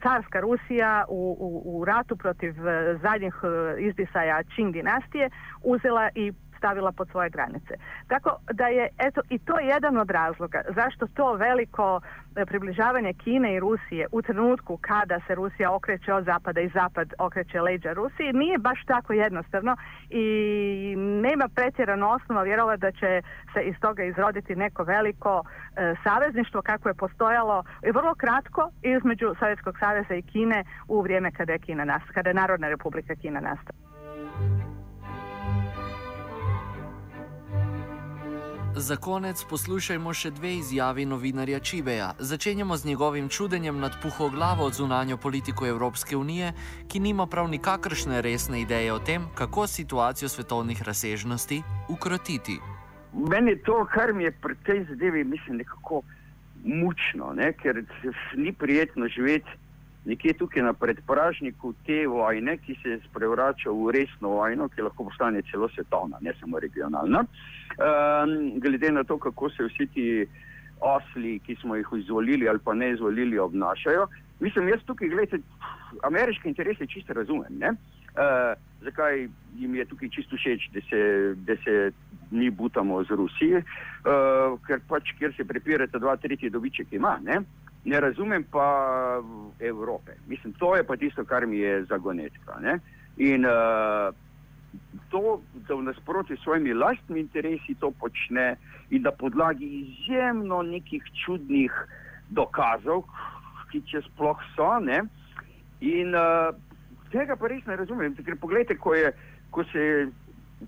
carska 0.03 0.40
Rusija 0.40 1.05
u, 1.09 1.37
u, 1.40 1.79
u 1.79 1.85
ratu 1.85 2.16
protiv 2.16 2.68
e, 2.68 2.98
zadnjih 3.03 3.35
e, 3.42 3.81
izdisaja 3.81 4.42
Qing 4.57 4.72
dinastije 4.72 5.31
uzela 5.62 6.09
i 6.14 6.33
stavila 6.60 6.92
pod 6.92 7.08
svoje 7.10 7.30
granice. 7.30 7.74
Tako 8.08 8.30
da 8.52 8.66
je 8.66 8.88
eto 8.98 9.20
i 9.28 9.38
to 9.38 9.58
jedan 9.58 9.96
od 9.96 10.10
razloga 10.10 10.60
zašto 10.74 11.06
to 11.06 11.26
veliko 11.34 12.00
e, 12.00 12.46
približavanje 12.46 13.12
Kine 13.12 13.54
i 13.54 13.60
Rusije 13.60 14.06
u 14.12 14.22
trenutku 14.22 14.78
kada 14.80 15.20
se 15.26 15.34
Rusija 15.34 15.72
okreće 15.72 16.12
od 16.12 16.24
zapada 16.24 16.60
i 16.60 16.72
zapad 16.78 17.08
okreće 17.18 17.60
leđa 17.60 17.92
Rusiji 17.92 18.32
nije 18.32 18.58
baš 18.58 18.80
tako 18.86 19.12
jednostavno 19.12 19.76
i 20.10 20.24
nema 20.96 21.48
pretjerano 21.54 22.08
osnova 22.08 22.42
vjerova 22.42 22.76
da 22.76 22.90
će 22.92 23.22
se 23.52 23.60
iz 23.62 23.76
toga 23.80 24.02
izroditi 24.04 24.56
neko 24.56 24.82
veliko 24.84 25.42
e, 25.42 25.94
savezništvo 26.04 26.62
kako 26.62 26.88
je 26.88 26.94
postojalo 26.94 27.64
i 27.88 27.90
vrlo 27.90 28.14
kratko 28.14 28.70
između 28.82 29.34
Sovjetskog 29.38 29.74
saveza 29.78 30.14
i 30.14 30.22
Kine 30.22 30.64
u 30.88 31.00
vrijeme 31.00 31.30
kada 31.32 31.52
je 31.52 31.58
Kina 31.58 31.84
nastala, 31.84 32.12
kada 32.14 32.30
je 32.30 32.34
Narodna 32.34 32.68
republika 32.68 33.14
Kina 33.14 33.40
nastala. 33.40 33.89
Za 38.76 38.96
konec 38.96 39.40
poslušajmo 39.50 40.12
še 40.14 40.30
dve 40.30 40.52
izjavi 40.61 41.02
novinarja 41.06 41.59
Čibeja. 41.59 42.12
Začenjamo 42.18 42.76
z 42.76 42.87
njegovim 42.87 43.28
čudenjem 43.28 43.80
nad 43.80 43.96
puhoglavo 44.02 44.70
zunanjo 44.70 45.16
politiko 45.16 45.66
Evropske 45.66 46.16
unije, 46.16 46.52
ki 46.88 47.00
nima 47.00 47.26
prav 47.26 47.48
nikakršne 47.50 48.22
resne 48.22 48.61
ideje 48.61 48.92
o 48.92 48.98
tem, 48.98 49.26
kako 49.35 49.66
situacijo 49.66 50.28
svetovnih 50.28 50.83
razsežnosti 50.83 51.62
ukrotiti. 51.88 52.59
Meni 53.12 53.50
je 53.50 53.62
to, 53.62 53.87
kar 53.94 54.12
mi 54.12 54.24
je 54.24 54.30
pri 54.30 54.54
tej 54.66 54.85
zadevi, 54.85 55.24
mislim, 55.24 55.56
nekako 55.56 56.02
mučno, 56.64 57.33
ne? 57.35 57.52
ker 57.52 57.83
ni 58.37 58.52
prijetno 58.52 59.09
živeti 59.09 59.50
nekje 60.04 60.32
tukaj 60.32 60.62
na 60.62 60.72
predpražniku 60.72 61.74
te 61.86 62.06
vojne, 62.06 62.56
ki 62.56 62.76
se 62.82 62.98
sprevrača 63.08 63.70
v 63.70 63.92
resno 63.92 64.28
vojno, 64.28 64.68
ki 64.68 64.82
lahko 64.82 65.04
postane 65.10 65.42
celo 65.50 65.68
svetovna, 65.68 66.18
ne 66.20 66.32
samo 66.40 66.60
regionalna. 66.60 67.24
Um, 67.76 68.60
glede 68.60 68.92
na 68.92 69.04
to, 69.04 69.18
kako 69.18 69.50
se 69.50 69.68
vsi 69.68 69.86
ti 69.86 70.06
osli, 70.80 71.38
ki 71.46 71.56
smo 71.60 71.76
jih 71.76 71.88
izvolili 71.98 72.48
ali 72.48 72.58
pa 72.64 72.74
ne 72.74 72.90
izvolili, 72.90 73.38
obnašajo. 73.38 74.06
Mislim, 74.40 74.68
jaz 74.68 74.80
tukaj, 74.86 75.08
gledajte, 75.08 75.38
ameriške 76.02 76.48
interese 76.48 76.86
čisto 76.86 77.12
razumem. 77.12 77.60
Uh, 77.60 78.56
zakaj 78.82 79.28
jim 79.56 79.74
je 79.74 79.84
tukaj 79.84 80.08
čisto 80.08 80.36
všeč, 80.36 80.70
da 80.74 80.80
se, 80.80 81.00
da 81.36 81.56
se 81.64 81.92
mi 82.30 82.50
butamo 82.50 83.04
z 83.04 83.10
Rusijo, 83.10 83.58
uh, 83.58 84.56
ker 84.66 84.80
pač, 84.88 85.12
kjer 85.18 85.34
se 85.36 85.44
prepirate, 85.44 85.98
dva, 85.98 86.16
tretji 86.16 86.50
dobiček 86.50 86.92
ima. 86.92 87.18
Ne? 87.22 87.42
Ne 87.84 88.00
razumem 88.00 88.44
pa 88.44 88.68
Evrope. 89.60 90.12
Mislim, 90.26 90.52
to 90.52 90.76
je 90.76 90.84
pa 90.84 90.96
tisto, 90.96 91.24
kar 91.24 91.46
mi 91.46 91.58
je 91.58 91.84
zagonetka. 91.84 92.58
Ne? 92.60 92.78
In 93.16 93.46
uh, 93.46 94.14
to, 95.10 95.40
da 95.68 95.74
v 95.74 95.82
nasprotju 95.82 96.36
s 96.36 96.42
svojimi 96.42 96.74
lastnimi 96.74 97.20
interesi 97.20 97.74
to 97.80 97.90
počne 97.90 98.56
in 98.90 99.02
da 99.02 99.10
podlagi 99.10 99.66
izjemno 99.66 100.62
nekih 100.62 101.02
čudnih 101.24 101.72
dokazov, 102.28 103.04
ki 103.72 103.82
če 103.86 104.02
sploh 104.10 104.38
so. 104.56 104.78
Ne? 104.84 105.02
In 105.80 106.14
uh, 106.14 106.52
tega 107.12 107.36
pa 107.36 107.48
res 107.48 107.64
ne 107.66 107.76
razumem. 107.80 108.14
Ker 108.14 108.36
pogledajte, 108.36 108.76
ko, 108.76 108.94
je, 108.94 109.12
ko, 109.50 109.64
se, 109.72 109.84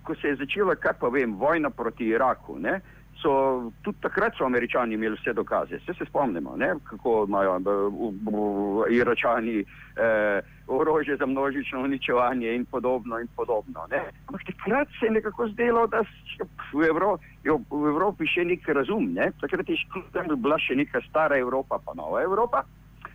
ko 0.02 0.14
se 0.14 0.32
je 0.32 0.40
začela, 0.42 0.76
kaj 0.80 0.96
pa 1.00 1.12
vem, 1.12 1.36
vojna 1.38 1.70
proti 1.70 2.08
Iraku. 2.14 2.58
Ne? 2.58 2.80
So 3.22 3.72
tudi 3.82 3.98
takrat 4.00 4.34
so 4.36 4.44
američani 4.44 4.94
imeli 4.94 5.16
vse 5.20 5.32
dokaze. 5.32 5.76
Vse 5.76 5.94
se 5.98 6.04
spomnimo, 6.04 6.56
ne? 6.56 6.74
kako 6.90 7.24
imajo 7.28 7.60
iračani 8.90 9.58
eh, 9.60 10.40
orožje 10.66 11.16
za 11.16 11.26
množično 11.26 11.80
uničevanje 11.80 12.54
in 12.54 12.64
podobno. 12.64 13.20
In 13.20 13.28
podobno 13.36 13.80
Ampak 14.26 14.42
takrat 14.46 14.88
se 15.00 15.06
je 15.06 15.10
nekako 15.10 15.48
zdelo, 15.48 15.86
da 15.86 16.02
v, 16.72 16.86
Evro, 16.88 17.18
v 17.70 17.88
Evropi 17.88 18.26
še 18.26 18.44
nek 18.44 18.68
razum. 18.68 19.12
Ne? 19.12 19.32
Takrat 19.40 19.68
je 19.68 19.76
bila 20.36 20.58
še 20.58 20.74
neka 20.74 21.00
stara 21.08 21.38
Evropa, 21.38 21.78
pa 21.84 21.94
nova 21.94 22.22
Evropa. 22.22 22.64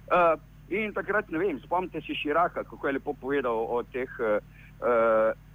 Uh, 0.07 0.39
in 0.69 0.93
takrat, 0.93 1.29
ne 1.31 1.39
vem, 1.39 1.59
spomnite 1.59 2.01
se 2.01 2.15
Širaka, 2.15 2.63
kako 2.63 2.87
je 2.87 2.93
lepo 2.93 3.13
povedal 3.13 3.55
o 3.55 3.83
teh. 3.91 4.09
Uh, 4.19 5.46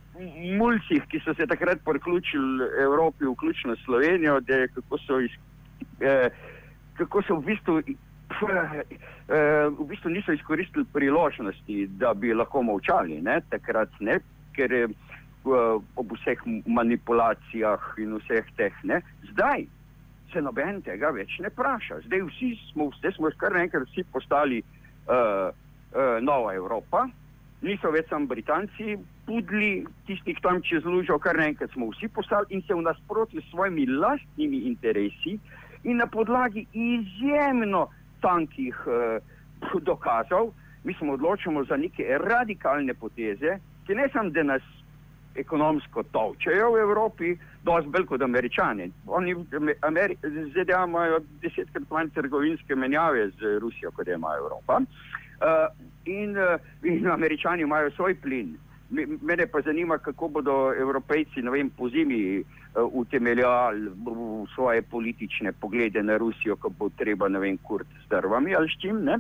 mulcih, 0.58 1.02
ki 1.08 1.20
so 1.24 1.34
se 1.34 1.46
takrat 1.46 1.78
priključili 1.84 2.68
Evropi, 2.82 3.24
vključno 3.24 3.76
Slovenijo, 3.84 4.40
da 4.40 4.66
kako 4.74 4.98
so, 4.98 5.20
iz, 5.20 5.30
eh, 6.00 6.28
kako 6.96 7.22
so 7.22 7.36
v, 7.36 7.42
bistvu, 7.42 7.78
eh, 7.78 8.82
v 9.78 9.86
bistvu 9.88 10.10
niso 10.10 10.32
izkoristili 10.32 10.84
priložnosti, 10.92 11.86
da 11.86 12.14
bi 12.14 12.34
lahko 12.34 12.62
molčali 12.62 13.20
ne, 13.22 13.40
takrat, 13.50 13.88
ne, 14.00 14.18
ker 14.56 14.72
je 14.72 14.84
eh, 14.84 14.92
ob 15.96 16.12
vseh 16.12 16.38
manipulacijah 16.66 17.94
in 17.98 18.18
vseh 18.20 18.44
teh. 18.56 18.84
Ne, 18.84 19.00
zdaj 19.32 19.66
se 20.32 20.40
noben 20.40 20.82
tega 20.82 21.10
več 21.10 21.38
ne 21.40 21.48
vpraša. 21.48 22.02
Zdaj 22.06 22.22
vsi 22.28 22.54
smo, 22.72 22.90
zdaj 23.00 23.16
smo 23.16 23.32
kar 23.36 23.52
naenkrat 23.52 23.88
vsi 23.88 24.04
postali 24.12 24.62
eh, 24.62 25.48
eh, 25.48 26.20
nova 26.20 26.54
Evropa 26.54 27.08
niso 27.62 27.90
več 27.94 28.08
samo 28.10 28.26
Britanci, 28.26 28.96
pudli 29.26 29.84
tistih 30.06 30.38
tam 30.42 30.62
čez 30.62 30.84
lužo, 30.84 31.18
kar 31.18 31.36
naenkrat 31.38 31.70
smo 31.72 31.90
vsi 31.90 32.08
postali 32.08 32.46
in 32.50 32.62
se 32.66 32.74
v 32.74 32.82
nasprotju 32.82 33.40
s 33.40 33.50
svojimi 33.50 33.86
lastnimi 33.86 34.64
interesi 34.70 35.38
in 35.84 35.96
na 35.96 36.06
podlagi 36.06 36.66
izjemno 36.72 37.88
tankih 38.20 38.76
eh, 38.86 39.20
dokazov, 39.80 40.52
mi 40.84 40.94
smo 40.94 41.12
odločili 41.12 41.66
za 41.68 41.76
neke 41.76 42.18
radikalne 42.18 42.94
poteze, 42.94 43.58
ki 43.86 43.94
ne 43.94 44.08
samo, 44.12 44.30
da 44.30 44.42
nas 44.42 44.62
ekonomsko 45.34 46.02
tolčejo 46.12 46.72
v 46.72 46.80
Evropi, 46.80 47.36
dosti 47.64 47.90
bolj 47.90 48.06
kot 48.06 48.22
američani. 48.22 48.90
Oni, 49.06 49.34
Ameri 49.80 50.16
ZDA 50.52 50.84
imajo 50.86 51.22
desetkrat 51.42 51.88
manj 51.90 52.10
trgovinske 52.14 52.76
menjave 52.76 53.30
z 53.30 53.58
Rusijo, 53.62 53.90
kot 53.90 54.08
ima 54.08 54.34
Evropa. 54.38 54.82
Uh, 55.42 55.66
in, 56.04 56.36
uh, 56.36 56.60
in 56.82 57.08
američani 57.10 57.62
imajo 57.62 57.90
svoj 57.90 58.14
plin. 58.14 58.56
Mene 59.22 59.46
pa 59.46 59.60
zanima, 59.60 59.98
kako 59.98 60.28
bodo 60.28 60.74
evropejci 60.74 61.40
vem, 61.40 61.70
po 61.70 61.88
zimi 61.88 62.40
uh, 62.40 62.44
utemeljali 62.92 63.90
svoje 64.54 64.82
politične 64.82 65.52
poglede 65.52 66.02
na 66.02 66.16
Rusijo, 66.16 66.56
ko 66.56 66.68
bo 66.68 66.90
treba, 66.96 67.28
ne 67.28 67.38
vem, 67.38 67.56
kurt 67.58 67.86
z 68.04 68.08
drvami 68.10 68.54
ali 68.54 68.68
s 68.68 68.80
čim. 68.80 69.04
Ne? 69.04 69.18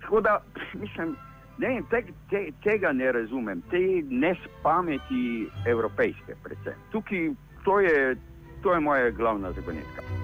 Tako 0.00 0.20
da, 0.20 0.42
mislim, 0.74 1.16
ne, 1.58 1.82
te, 1.90 2.02
te, 2.30 2.50
tega 2.62 2.92
ne 2.92 3.12
razumem, 3.12 3.62
te 3.70 4.02
nespameti 4.10 5.48
evropejske 5.66 6.34
predvsem. 6.42 6.74
Tukaj, 6.92 7.30
to 7.64 7.80
je, 7.80 8.16
to 8.62 8.74
je 8.74 8.80
moja 8.80 9.10
glavna 9.10 9.52
zagonetka. 9.52 10.23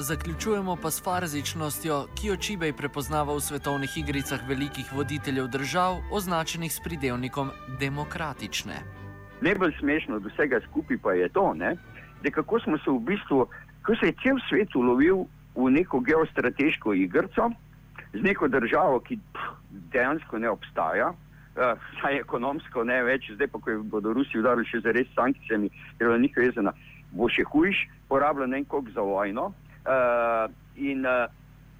Zaključujemo 0.00 0.76
pa 0.82 0.90
s 0.90 1.02
farzičnostjo, 1.04 2.06
ki 2.14 2.26
jo 2.26 2.36
Čibej 2.36 2.72
prepoznava 2.72 3.34
v 3.34 3.40
svetovnih 3.42 3.96
igricah 3.98 4.38
velikih 4.48 4.86
voditeljev 4.94 5.48
držav, 5.50 5.98
označenih 6.14 6.72
s 6.72 6.78
pridevnikom 6.84 7.50
demokratične. 7.80 8.76
Najbolj 9.40 9.74
smešno 9.80 10.16
od 10.16 10.30
vsega 10.30 10.60
skupaj 10.68 11.02
pa 11.02 11.12
je 11.18 11.28
to, 11.28 11.54
ne, 11.54 11.74
da 12.22 12.30
kako 12.30 12.60
smo 12.60 12.78
se 12.78 12.90
v 12.90 12.98
bistvu, 13.10 13.48
ko 13.82 13.96
se 13.98 14.06
je 14.06 14.18
cel 14.22 14.38
svet 14.48 14.76
ulovil 14.76 15.26
v 15.56 15.70
neko 15.70 16.00
geostrateško 16.00 16.94
igrico 16.94 17.50
z 18.14 18.22
neko 18.22 18.48
državo, 18.48 19.00
ki 19.00 19.18
pff, 19.34 19.50
dejansko 19.92 20.38
ne 20.38 20.50
obstaja. 20.50 21.12
Saj 22.00 22.14
uh, 22.14 22.20
ekonomsko 22.20 22.84
ne 22.84 23.02
več, 23.02 23.32
zdaj 23.34 23.50
pa, 23.50 23.58
ko 23.58 23.82
bodo 23.82 24.12
Rusi 24.14 24.38
udarili 24.38 24.70
še 24.70 24.78
za 24.80 24.94
res 24.94 25.10
sankcijami, 25.18 25.70
ker 25.98 26.06
je 26.06 26.18
njihova 26.22 26.46
jezena, 26.46 26.72
bo 27.10 27.26
še 27.26 27.42
hujš, 27.50 27.88
porablja 28.08 28.46
nekog 28.46 28.94
za 28.94 29.02
vojno, 29.02 29.50
Uh, 29.86 30.50
in, 30.76 31.06
uh, 31.06 31.26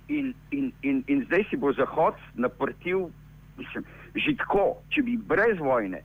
in, 0.09 0.35
in, 0.51 0.73
in, 0.83 1.05
in 1.07 1.25
zdaj 1.27 1.45
si 1.51 1.57
bo 1.57 1.73
Zahod 1.73 2.15
naprtil, 2.35 3.11
mislim, 3.59 3.85
že 4.15 4.37
tako, 4.39 4.79
če 4.95 5.03
bi 5.03 5.17
brez 5.17 5.59
vojne 5.59 6.03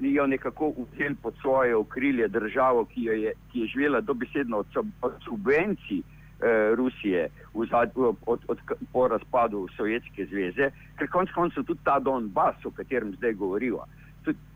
jo 0.00 0.26
nekako 0.26 0.72
vzel 0.92 1.14
pod 1.22 1.34
svoje 1.40 1.76
okrilje 1.76 2.28
državo, 2.28 2.84
ki, 2.84 3.02
je, 3.02 3.32
ki 3.52 3.60
je 3.60 3.66
živela 3.66 4.00
dobesedno 4.00 4.56
od, 4.56 4.66
od 5.02 5.12
subvencij 5.24 5.98
uh, 5.98 6.74
Rusije 6.74 7.28
zad, 7.70 7.90
od, 7.94 8.16
od, 8.26 8.40
od, 8.48 8.58
po 8.92 9.08
razpadu 9.08 9.68
Sovjetske 9.76 10.26
zveze, 10.26 10.70
ker 10.98 11.08
konec 11.08 11.32
koncev 11.34 11.64
tudi 11.64 11.80
ta 11.84 11.98
Donbass, 11.98 12.64
o 12.64 12.70
katerem 12.70 13.14
zdaj 13.16 13.32
govorijo. 13.32 13.84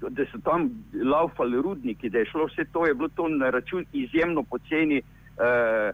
Da 0.00 0.26
so 0.33 0.38
tam 0.44 0.70
laufali 1.05 1.62
rudniki, 1.62 2.11
da 2.11 2.18
je 2.18 2.26
šlo 2.26 2.46
vse 2.46 2.64
to, 2.72 2.87
je 2.87 2.94
bilo 2.94 3.09
to 3.09 3.29
na 3.29 3.50
račun 3.50 3.85
izjemno 3.92 4.42
poceni 4.42 4.96
eh, 4.98 5.92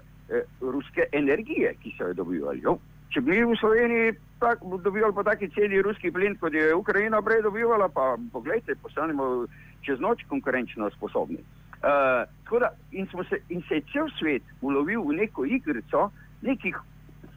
ruske 0.60 1.06
energije, 1.12 1.74
ki 1.82 1.94
so 1.98 2.10
jo 2.10 2.14
dobivali. 2.14 2.60
Jo? 2.62 2.78
Če 3.14 3.22
bi 3.22 3.38
mi 3.38 3.44
v 3.52 3.58
Sloveniji 3.60 4.16
tak, 4.40 4.64
dobivali 4.82 5.14
po 5.14 5.22
taki 5.22 5.48
ceni 5.54 5.82
ruski 5.82 6.10
plin, 6.10 6.36
kot 6.40 6.54
je 6.54 6.74
Ukrajina 6.74 7.22
prej 7.22 7.42
dobivala, 7.46 7.88
pa 7.88 8.16
pogledajte, 8.32 8.76
postanemo 8.82 9.46
čez 9.86 10.00
noč 10.00 10.26
konkurenčno 10.28 10.90
sposobni. 10.90 11.38
Uh, 11.86 12.26
da, 12.60 12.72
in, 12.90 13.06
se, 13.06 13.40
in 13.48 13.62
se 13.68 13.78
je 13.78 13.86
cel 13.92 14.10
svet 14.18 14.42
ulovil 14.60 15.04
v 15.06 15.20
neko 15.22 15.44
igrico 15.44 16.10
nekih 16.42 16.76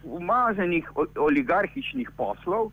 umazanih 0.03 0.87
oligarhičnih 1.15 2.09
poslov, 2.17 2.71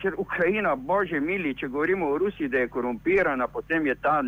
ker 0.00 0.14
Ukrajina, 0.18 0.74
bože 0.76 1.20
mili, 1.20 1.54
če 1.54 1.68
govorimo 1.68 2.08
o 2.10 2.18
Rusiji, 2.18 2.48
da 2.48 2.62
je 2.62 2.70
korumpirana, 2.72 3.48
potem 3.48 3.86
je 3.86 3.94
ta 3.94 4.22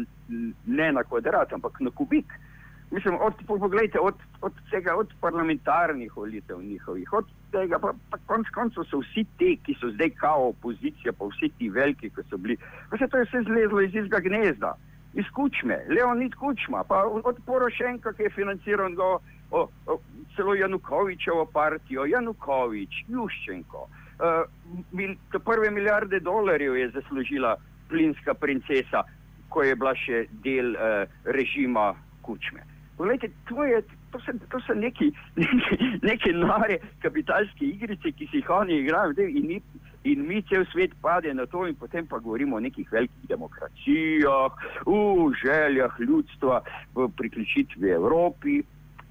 ne 0.67 0.93
na 0.93 1.05
kvadrat, 1.05 1.53
ampak 1.53 1.81
na 1.81 1.91
kubik. 1.91 2.27
Uh, 2.27 2.46
Mislim, 2.91 3.17
od, 3.21 3.35
poglejte, 3.47 3.99
od, 4.01 4.15
od 4.41 4.53
vsega, 4.67 4.95
od 4.95 5.15
parlamentarnih 5.21 6.17
volitev 6.17 6.63
njihovih, 6.63 7.13
od 7.13 7.25
tega, 7.51 7.79
pa, 7.79 7.93
pa 8.11 8.19
konc 8.27 8.49
koncev 8.55 8.85
so 8.87 9.01
vsi 9.03 9.25
ti, 9.39 9.57
ki 9.65 9.75
so 9.81 9.91
zdaj 9.91 10.11
kao 10.21 10.49
opozicija, 10.49 11.13
pa 11.13 11.27
vsi 11.27 11.51
ti 11.59 11.69
veliki, 11.69 12.11
ki 12.11 12.23
so 12.31 12.39
bili, 12.39 12.57
pa 12.91 12.99
se 12.99 13.09
to 13.09 13.19
je 13.19 13.27
vse 13.27 13.43
zlezlo 13.49 13.81
iz 13.81 13.95
izga 13.95 14.21
gnezda, 14.23 14.77
iz 15.15 15.25
kučme, 15.35 15.81
Leonid 15.89 16.35
Kučma, 16.35 16.85
pa 16.85 17.03
od 17.25 17.41
Porošenka, 17.47 18.13
ki 18.13 18.23
je 18.23 18.31
financiran 18.31 18.95
go, 18.95 19.19
o, 19.51 19.67
o, 19.87 19.99
celo 20.37 20.55
Janukovičevo 20.55 21.47
partijo, 21.47 22.05
Janukovič, 22.05 23.03
Juščenko. 23.09 23.89
Uh, 24.17 24.47
mil, 24.93 25.17
prve 25.45 25.71
milijarde 25.71 26.21
dolarjev 26.21 26.77
je 26.77 26.91
zaslužila 26.91 27.57
plinska 27.89 28.35
princesa, 28.35 29.03
ko 29.49 29.63
je 29.63 29.75
bila 29.77 29.93
še 29.95 30.25
del 30.45 30.73
uh, 30.73 31.05
režima 31.25 31.95
Kučme. 32.23 32.76
Poglejte, 32.97 33.29
to, 33.49 33.65
je, 33.65 33.83
to, 34.13 34.19
so, 34.25 34.33
to 34.51 34.61
so 34.65 34.75
neki, 34.75 35.13
neki, 35.37 35.77
neke 36.03 36.33
nore 36.33 36.79
kapitalske 37.03 37.67
igrice, 37.69 38.13
ki 38.13 38.29
si 38.31 38.41
jih 38.41 38.51
oni 38.51 38.79
igrajo 38.81 39.13
in 39.29 39.47
mi, 39.51 39.61
in 40.05 40.25
mi 40.27 40.41
cel 40.49 40.65
svet 40.73 40.95
pade 41.03 41.35
na 41.35 41.47
to 41.47 41.67
in 41.67 41.75
potem 41.77 42.07
pa 42.07 42.19
govorimo 42.19 42.57
o 42.57 42.61
nekih 42.61 42.89
velikih 42.93 43.29
demokracijah, 43.29 44.65
v 44.87 45.33
željah 45.43 46.01
ljudstva, 46.01 46.63
v 46.95 47.09
priključitvi 47.17 47.91
Evropi. 47.91 48.63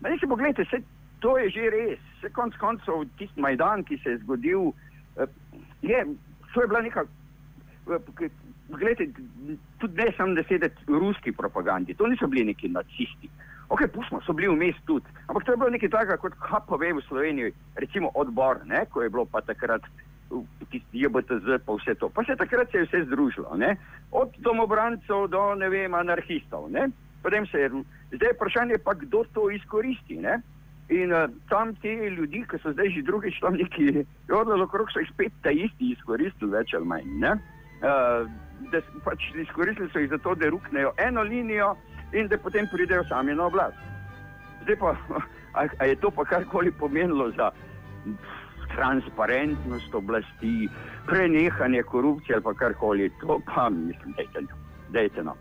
Ne 0.02 0.18
se 0.20 0.28
pogledajte, 0.28 0.66
se, 0.70 0.82
to 1.20 1.38
je 1.38 1.50
že 1.50 1.70
res. 1.70 2.02
Se 2.22 2.30
konc 2.30 2.58
koncev 2.58 3.06
tisti 3.18 3.42
Majdan, 3.42 3.84
ki 3.84 3.98
se 4.04 4.16
je 4.16 4.18
zgodil, 4.24 4.72
eh, 5.18 5.30
je, 5.82 6.06
to 6.54 6.62
je 6.62 6.68
bila 6.68 6.82
neka, 6.82 7.06
eh, 7.06 8.30
gledajte, 8.70 9.12
tudi 9.78 10.02
ne 10.02 10.12
samo 10.18 10.34
da 10.34 10.44
sedeti 10.44 10.86
ruski 10.88 11.32
propagandi, 11.32 11.94
to 11.94 12.08
niso 12.08 12.28
bili 12.28 12.46
neki 12.46 12.70
nacisti. 12.70 13.30
Ok, 13.70 13.88
pustimo, 13.94 14.22
so 14.22 14.34
bili 14.34 14.48
vmes 14.48 14.78
tudi, 14.86 15.10
ampak 15.28 15.46
to 15.46 15.52
je 15.52 15.58
bilo 15.58 15.70
nekaj 15.74 15.90
takega 15.90 16.18
kot 16.22 16.34
HPV 16.38 16.92
v 16.94 17.06
Sloveniji, 17.08 17.54
recimo 17.82 18.12
odbor, 18.14 18.62
ne, 18.66 18.86
ko 18.94 19.02
je 19.02 19.10
bilo 19.10 19.26
pa 19.26 19.42
takrat 19.42 19.82
tisti 20.70 21.02
JBTZ 21.02 21.66
pa 21.66 21.74
vse 21.74 21.96
to. 21.96 22.10
Pa 22.10 22.24
se 22.24 22.36
takrat 22.36 22.72
se 22.72 22.78
je 22.78 22.86
vse 22.86 23.04
združilo, 23.06 23.58
ne, 23.58 23.76
od 24.12 24.38
domobrancev 24.38 25.28
do, 25.28 25.56
ne 25.56 25.70
vem, 25.70 25.94
anarhistov, 25.94 26.70
ne. 26.72 26.90
Potem 27.24 27.48
se 27.50 27.60
je, 27.60 27.70
zdaj 28.14 28.30
je 28.30 28.36
vprašanje 28.38 28.78
pa, 28.86 28.94
kdo 28.94 29.24
to 29.34 29.50
izkoristi, 29.50 30.18
ne. 30.22 30.42
In 30.90 31.14
uh, 31.14 31.26
tam 31.50 31.74
ti 31.82 31.90
ljudi, 31.90 32.44
ki 32.46 32.62
so 32.62 32.70
zdaj 32.70 32.92
že 32.94 33.02
drugič 33.02 33.40
tam 33.42 33.58
neki, 33.58 34.06
odlo 34.30 34.62
okrog 34.64 34.92
so 34.94 35.02
jih 35.02 35.10
spet 35.10 35.34
ta 35.42 35.50
isti 35.50 35.96
izkoristili, 35.98 36.54
več 36.54 36.78
ali 36.78 36.86
manj, 36.86 37.10
ne. 37.18 37.34
Uh, 37.82 38.30
da 38.70 38.82
pač 39.04 39.26
izkoristili 39.34 39.90
so 39.90 40.00
jih 40.00 40.14
za 40.14 40.22
to, 40.22 40.36
da 40.38 40.54
ruknejo 40.54 40.94
eno 41.02 41.26
linijo 41.26 41.74
in 42.14 42.28
da 42.28 42.38
potem 42.38 42.68
pridejo 42.68 43.04
sami 43.04 43.36
na 43.36 43.46
oblast. 43.46 43.78
Zdaj 44.64 44.76
pa, 44.76 44.96
a, 45.54 45.68
a 45.80 45.86
je 45.86 45.96
to 45.96 46.12
pa 46.12 46.26
karkoli 46.26 46.72
pomenilo 46.72 47.32
za 47.32 47.52
transparentnost 48.76 49.96
oblasti, 49.96 50.70
prenehanje 51.06 51.84
korupcije 51.84 52.36
ali 52.36 52.44
pa 52.44 52.54
karkoli, 52.54 53.12
to 53.22 53.40
pa 53.46 53.70
mislim, 53.70 54.14
dajte 54.18 54.42
no. 54.42 54.56
Dajte 54.90 55.24
no. 55.24 55.36